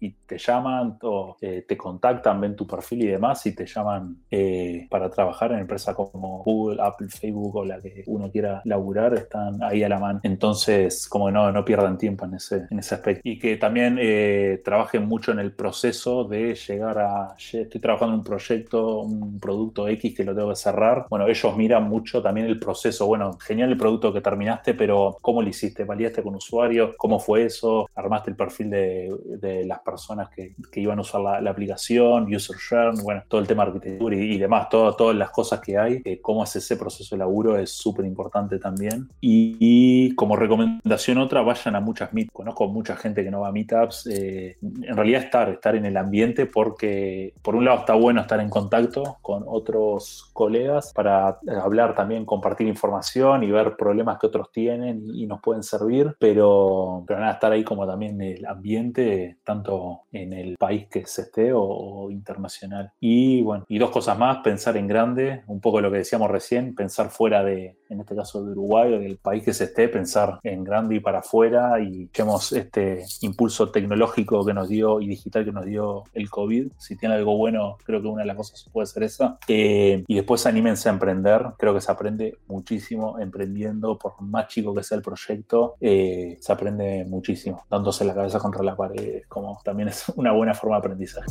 y- 0.00 0.06
y 0.06 0.10
te 0.26 0.38
llaman 0.38 0.98
o 1.02 1.36
eh, 1.40 1.64
te 1.66 1.76
contactan, 1.76 2.40
ven 2.40 2.54
tu 2.56 2.66
perfil 2.66 3.02
y 3.02 3.06
demás, 3.06 3.44
y 3.46 3.54
te 3.54 3.66
llaman 3.66 4.16
eh, 4.30 4.86
para 4.90 5.10
trabajar 5.10 5.52
en 5.52 5.58
empresas 5.60 5.94
como 5.94 6.42
Google, 6.44 6.80
Apple, 6.82 7.08
Facebook 7.08 7.56
o 7.56 7.64
la 7.64 7.80
que 7.80 8.04
uno 8.06 8.30
quiera 8.30 8.60
laburar, 8.64 9.14
están 9.14 9.62
ahí 9.62 9.82
a 9.82 9.88
la 9.88 9.98
mano. 9.98 10.20
Entonces, 10.22 11.08
como 11.08 11.30
no, 11.30 11.50
no 11.52 11.64
pierdan 11.64 11.98
tiempo 11.98 12.24
en 12.26 12.34
ese, 12.34 12.66
en 12.70 12.78
ese 12.78 12.94
aspecto. 12.94 13.20
Y 13.24 13.38
que 13.38 13.56
también 13.56 13.98
eh, 14.00 14.60
trabajen 14.64 15.06
mucho 15.06 15.32
en 15.32 15.38
el 15.40 15.52
proceso 15.52 16.24
de 16.24 16.54
llegar 16.54 16.98
a, 16.98 17.34
"Ye, 17.36 17.62
estoy 17.62 17.80
trabajando 17.80 18.13
un 18.14 18.24
proyecto, 18.24 19.00
un 19.00 19.38
producto 19.40 19.88
X 19.88 20.14
que 20.16 20.24
lo 20.24 20.34
tengo 20.34 20.50
que 20.50 20.56
cerrar. 20.56 21.06
Bueno, 21.10 21.26
ellos 21.26 21.56
miran 21.56 21.88
mucho 21.88 22.22
también 22.22 22.46
el 22.46 22.58
proceso. 22.58 23.06
Bueno, 23.06 23.36
genial 23.38 23.70
el 23.70 23.76
producto 23.76 24.12
que 24.12 24.20
terminaste, 24.20 24.74
pero 24.74 25.16
¿cómo 25.20 25.42
lo 25.42 25.48
hiciste? 25.48 25.84
¿Validaste 25.84 26.22
con 26.22 26.34
usuarios? 26.34 26.94
¿Cómo 26.96 27.18
fue 27.18 27.44
eso? 27.44 27.88
¿Armaste 27.94 28.30
el 28.30 28.36
perfil 28.36 28.70
de, 28.70 29.12
de 29.40 29.64
las 29.66 29.80
personas 29.80 30.28
que, 30.30 30.54
que 30.70 30.80
iban 30.80 30.98
a 30.98 31.02
usar 31.02 31.20
la, 31.20 31.40
la 31.40 31.50
aplicación? 31.50 32.32
¿User 32.34 32.56
share? 32.56 32.92
Bueno, 33.02 33.22
todo 33.28 33.40
el 33.40 33.46
tema 33.46 33.64
de 33.64 33.70
arquitectura 33.72 34.16
y, 34.16 34.32
y 34.34 34.38
demás, 34.38 34.68
todo- 34.68 34.94
todas 34.94 35.16
las 35.16 35.30
cosas 35.30 35.60
que 35.60 35.76
hay. 35.78 36.00
eh, 36.04 36.20
cómo 36.20 36.44
es 36.44 36.54
ese 36.56 36.76
proceso 36.76 37.14
de 37.14 37.18
laburo 37.18 37.56
es 37.58 37.70
súper 37.70 38.04
importante 38.06 38.58
también. 38.58 39.08
Y, 39.20 39.56
y 39.60 40.14
como 40.14 40.36
recomendación 40.36 41.18
otra, 41.18 41.42
vayan 41.42 41.76
a 41.76 41.80
muchas 41.80 42.12
meet. 42.12 42.28
Conozco 42.32 42.68
mucha 42.68 42.96
gente 42.96 43.22
que 43.24 43.30
no 43.30 43.40
va 43.40 43.48
a 43.48 43.52
meetups. 43.52 44.06
eh, 44.06 44.56
en 44.62 44.96
realidad 44.96 45.22
estar, 45.22 45.48
estar 45.50 45.74
en 45.76 45.84
el 45.86 45.96
ambiente 45.96 46.46
porque 46.46 47.32
por 47.42 47.54
un 47.56 47.64
lado 47.64 47.80
está 47.80 47.94
bueno 47.94 48.03
estar 48.10 48.40
en 48.40 48.50
contacto 48.50 49.18
con 49.22 49.44
otros 49.46 50.30
colegas 50.32 50.92
para 50.94 51.38
hablar 51.62 51.94
también, 51.94 52.24
compartir 52.24 52.66
información 52.66 53.42
y 53.42 53.50
ver 53.50 53.76
problemas 53.76 54.18
que 54.18 54.26
otros 54.26 54.50
tienen 54.52 55.02
y, 55.12 55.24
nos 55.24 55.40
pueden 55.40 55.62
servir, 55.62 56.14
pero, 56.18 57.02
pero 57.06 57.18
nada, 57.18 57.32
estar 57.32 57.50
ahí 57.50 57.64
como 57.64 57.86
también 57.86 58.20
el 58.20 58.44
ambiente, 58.44 59.38
tanto 59.42 60.02
en 60.12 60.34
el 60.34 60.56
país 60.58 60.86
que 60.88 61.06
se 61.06 61.22
esté 61.22 61.52
o, 61.54 62.10
internacional. 62.10 62.92
Y 63.00 63.42
bueno, 63.42 63.64
y 63.68 63.78
dos 63.78 63.90
cosas 63.90 64.18
más, 64.18 64.38
pensar 64.38 64.76
en 64.76 64.86
grande, 64.86 65.42
un 65.46 65.60
poco 65.60 65.80
lo 65.80 65.90
que 65.90 65.98
decíamos 65.98 66.30
recién, 66.30 66.74
pensar 66.74 67.08
fuera 67.08 67.42
de, 67.42 67.78
en 67.88 68.00
este 68.00 68.14
caso 68.14 68.44
de 68.44 68.52
Uruguay 68.52 68.92
o 68.92 68.98
del 68.98 69.16
país 69.16 69.42
que 69.42 69.54
se 69.54 69.64
esté, 69.64 69.88
pensar 69.88 70.38
en 70.42 70.62
grande 70.62 70.96
y 70.96 71.00
para 71.00 71.20
afuera 71.20 71.80
y 71.80 72.04
echemos 72.04 72.52
este 72.52 73.04
impulso 73.22 73.70
tecnológico 73.70 74.44
que 74.44 74.54
nos 74.54 74.68
dio 74.68 75.00
y 75.00 75.08
digital 75.08 75.44
que 75.44 75.52
nos 75.52 75.64
dio 75.64 76.04
el 76.12 76.30
COVID. 76.30 76.72
Si 76.78 76.96
tiene 76.96 77.14
algo 77.14 77.36
bueno, 77.36 77.78
creo 77.84 77.93
que 78.00 78.08
una 78.08 78.22
de 78.22 78.28
las 78.28 78.36
cosas 78.36 78.68
puede 78.72 78.86
ser 78.86 79.02
esa. 79.04 79.38
Eh, 79.48 80.04
y 80.06 80.14
después 80.14 80.46
anímense 80.46 80.88
a 80.88 80.92
emprender, 80.92 81.46
creo 81.58 81.74
que 81.74 81.80
se 81.80 81.90
aprende 81.90 82.38
muchísimo 82.46 83.18
emprendiendo, 83.18 83.98
por 83.98 84.20
más 84.20 84.48
chico 84.48 84.74
que 84.74 84.82
sea 84.82 84.96
el 84.96 85.02
proyecto, 85.02 85.76
eh, 85.80 86.36
se 86.40 86.52
aprende 86.52 87.04
muchísimo, 87.04 87.64
dándose 87.70 88.04
la 88.04 88.14
cabeza 88.14 88.38
contra 88.38 88.62
la 88.62 88.76
pared, 88.76 89.22
como 89.28 89.60
también 89.64 89.88
es 89.88 90.08
una 90.16 90.32
buena 90.32 90.54
forma 90.54 90.76
de 90.76 90.78
aprendizaje. 90.78 91.26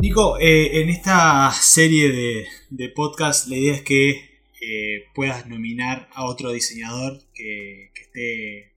Nico, 0.00 0.38
eh, 0.38 0.80
en 0.80 0.88
esta 0.88 1.52
serie 1.52 2.10
de, 2.10 2.46
de 2.70 2.88
podcast 2.88 3.48
la 3.48 3.56
idea 3.56 3.74
es 3.74 3.82
que 3.82 4.29
puedas 5.14 5.46
nominar 5.46 6.08
a 6.12 6.24
otro 6.24 6.52
diseñador 6.52 7.18
que, 7.34 7.90
esté 7.94 8.76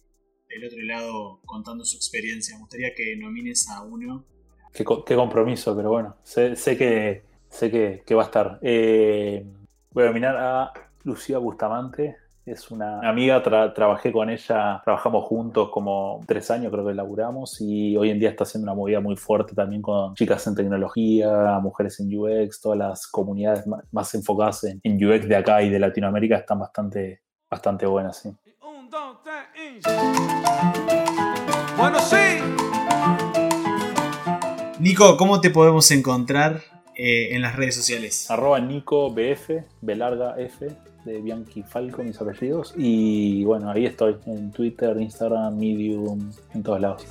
del 0.50 0.66
otro 0.66 0.82
lado 0.84 1.42
contando 1.46 1.84
su 1.84 1.98
experiencia. 1.98 2.56
Me 2.56 2.62
gustaría 2.62 2.94
que 2.96 3.16
nomines 3.16 3.70
a 3.70 3.82
uno. 3.82 4.26
Qué, 4.74 4.84
compromiso, 4.84 5.76
pero 5.76 5.90
bueno, 5.92 6.18
sé, 6.24 6.56
que, 6.78 7.24
sé 7.50 7.72
que, 8.06 8.16
va 8.16 8.24
a 8.24 8.26
estar. 8.26 8.60
Eh, 8.62 9.46
voy 9.92 10.04
a 10.04 10.08
nominar 10.08 10.36
a 10.38 10.74
Lucía 11.04 11.38
Bustamante, 11.38 12.18
es 12.46 12.72
una 12.72 13.00
amiga, 13.08 13.42
trabajé 13.42 14.12
con 14.12 14.30
ella, 14.30 14.82
trabajamos 14.84 15.26
juntos 15.26 15.70
como 15.70 16.22
tres 16.28 16.52
años 16.52 16.72
creo 16.72 16.86
que 16.86 16.94
laburamos 16.94 17.62
y 17.62 17.96
hoy 17.96 18.10
en 18.10 18.20
día 18.20 18.30
está 18.30 18.44
haciendo 18.44 18.66
una 18.66 18.76
movida 18.76 19.00
muy 19.00 19.16
fuerte 19.16 19.56
también 19.56 19.82
con 19.82 20.14
chicas 20.16 20.46
en 20.48 20.56
tecnología, 20.56 21.60
mujeres 21.62 22.00
en 22.02 22.14
UX, 22.14 22.60
todas 22.60 22.78
las 22.78 23.08
comunidades 23.08 23.66
más, 23.92 24.14
enfocadas 24.14 24.66
en, 24.66 24.82
UX 24.96 25.28
de 25.28 25.36
acá 25.38 25.62
y 25.62 25.70
de 25.70 25.80
Latinoamérica 25.80 26.38
están 26.38 26.60
bastante, 26.60 27.22
bastante 27.50 27.86
buenas. 27.86 28.18
¿sí? 28.18 28.30
Bueno, 31.78 32.00
sí. 32.00 32.40
Nico, 34.80 35.16
¿cómo 35.16 35.40
te 35.40 35.50
podemos 35.50 35.90
encontrar 35.92 36.73
eh, 36.96 37.36
en 37.36 37.42
las 37.42 37.56
redes 37.56 37.76
sociales? 37.76 38.30
Arroba 38.30 38.60
Nico 38.60 39.12
BF, 39.12 39.64
Belarga 39.82 40.36
F, 40.40 40.68
de 41.06 41.22
Bianchi 41.22 41.64
Falco, 41.64 42.04
mis 42.04 42.20
apellidos. 42.20 42.74
Y 42.78 43.44
bueno, 43.44 43.70
ahí 43.70 43.86
estoy, 43.86 44.18
en 44.26 44.52
Twitter, 44.52 44.96
Instagram, 45.00 45.58
Medium, 45.58 46.32
en 46.54 46.64
todos 46.64 46.82
lados. 46.82 47.06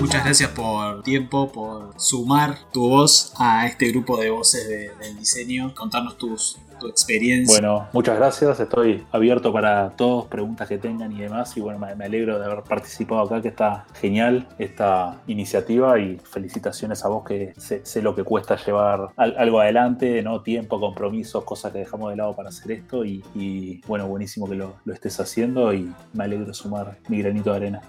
Muchas 0.00 0.24
gracias 0.24 0.50
por 0.50 1.02
tiempo, 1.02 1.52
por 1.52 1.94
sumar 1.96 2.56
tu 2.72 2.88
voz 2.88 3.32
a 3.38 3.66
este 3.66 3.88
grupo 3.90 4.16
de 4.16 4.30
voces 4.30 4.68
del 4.98 5.16
diseño, 5.18 5.74
contarnos 5.74 6.18
tus, 6.18 6.58
tu 6.80 6.88
experiencia. 6.88 7.60
Bueno, 7.60 7.88
muchas 7.92 8.16
gracias. 8.16 8.58
Estoy 8.58 9.04
abierto 9.12 9.52
para 9.52 9.90
todos, 9.90 10.26
preguntas 10.26 10.68
que 10.68 10.78
tengan 10.78 11.12
y 11.12 11.20
demás. 11.20 11.56
Y 11.56 11.60
bueno, 11.60 11.78
me, 11.78 12.04
alegro 12.04 12.38
de 12.38 12.44
haber 12.44 12.62
participado 12.62 13.20
acá, 13.22 13.40
que 13.40 13.48
está 13.48 13.86
genial 14.00 14.48
esta 14.58 15.20
iniciativa. 15.28 15.98
Y 16.00 16.18
felicitaciones 16.24 17.04
a 17.04 17.08
vos, 17.08 17.24
que 17.24 17.52
sé, 17.56 18.02
lo 18.02 18.14
que 18.14 18.24
cuesta 18.24 18.56
llevar 18.56 19.10
algo 19.16 19.60
adelante, 19.60 20.22
¿no? 20.22 20.42
Tiempo, 20.42 20.80
compromisos, 20.80 21.44
cosas 21.44 21.72
que 21.72 21.80
dejamos 21.80 22.10
de 22.10 22.16
lado 22.16 22.34
para 22.34 22.48
hacer 22.48 22.72
esto. 22.72 23.04
Y, 23.04 23.80
bueno, 23.86 24.08
buenísimo 24.08 24.48
que 24.48 24.56
lo, 24.56 24.74
estés 24.92 25.20
haciendo. 25.20 25.72
Y 25.72 25.92
me 26.12 26.24
alegro 26.24 26.52
sumar 26.54 26.98
mi 27.08 27.22
granito 27.22 27.50
de 27.50 27.56
arena 27.56 27.82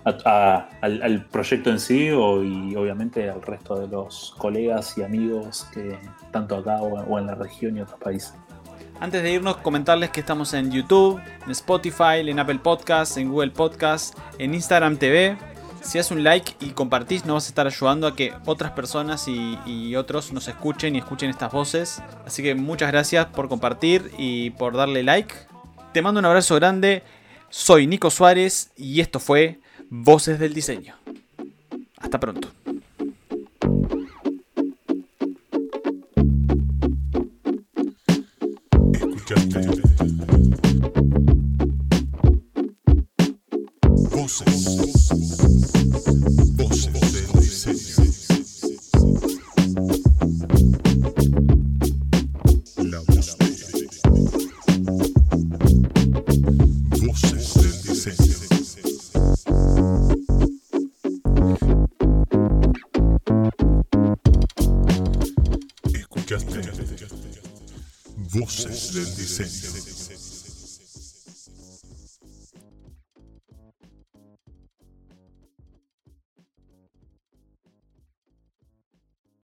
al, 0.81 1.25
proyecto 1.31 1.69
en 1.69 1.79
sí 1.79 2.07
y 2.07 2.75
obviamente 2.75 3.29
al 3.29 3.41
resto 3.41 3.79
de 3.79 3.87
los 3.87 4.35
colegas 4.37 4.97
y 4.97 5.03
amigos 5.03 5.67
que 5.73 5.97
tanto 6.31 6.57
acá 6.57 6.81
o 6.81 7.19
en 7.19 7.27
la 7.27 7.35
región 7.35 7.77
y 7.77 7.81
otros 7.81 7.99
países. 7.99 8.33
Antes 9.01 9.23
de 9.23 9.31
irnos, 9.31 9.57
comentarles 9.57 10.11
que 10.11 10.19
estamos 10.19 10.53
en 10.53 10.71
YouTube, 10.71 11.19
en 11.43 11.51
Spotify, 11.51 12.19
en 12.19 12.37
Apple 12.37 12.59
Podcasts, 12.59 13.17
en 13.17 13.29
Google 13.31 13.49
Podcasts, 13.49 14.15
en 14.37 14.53
Instagram 14.53 14.97
TV. 14.97 15.35
Si 15.81 15.97
haces 15.97 16.11
un 16.11 16.23
like 16.23 16.53
y 16.59 16.69
compartís, 16.69 17.25
nos 17.25 17.33
vas 17.33 17.45
a 17.45 17.47
estar 17.47 17.65
ayudando 17.65 18.05
a 18.05 18.15
que 18.15 18.31
otras 18.45 18.73
personas 18.73 19.27
y, 19.27 19.95
otros 19.95 20.31
nos 20.31 20.47
escuchen 20.47 20.95
y 20.95 20.99
escuchen 20.99 21.31
estas 21.31 21.51
voces. 21.51 21.99
Así 22.27 22.43
que 22.43 22.53
muchas 22.53 22.91
gracias 22.91 23.25
por 23.25 23.49
compartir 23.49 24.11
y 24.19 24.51
por 24.51 24.77
darle 24.77 25.01
like. 25.01 25.33
Te 25.93 26.03
mando 26.03 26.19
un 26.19 26.25
abrazo 26.27 26.53
grande. 26.57 27.01
Soy 27.49 27.87
Nico 27.87 28.11
Suárez 28.11 28.69
y 28.77 29.01
esto 29.01 29.19
fue 29.19 29.59
Voces 29.89 30.37
del 30.37 30.53
Diseño. 30.53 30.95
Hasta 31.97 32.19
pronto. 32.19 32.49
Voces 39.35 39.70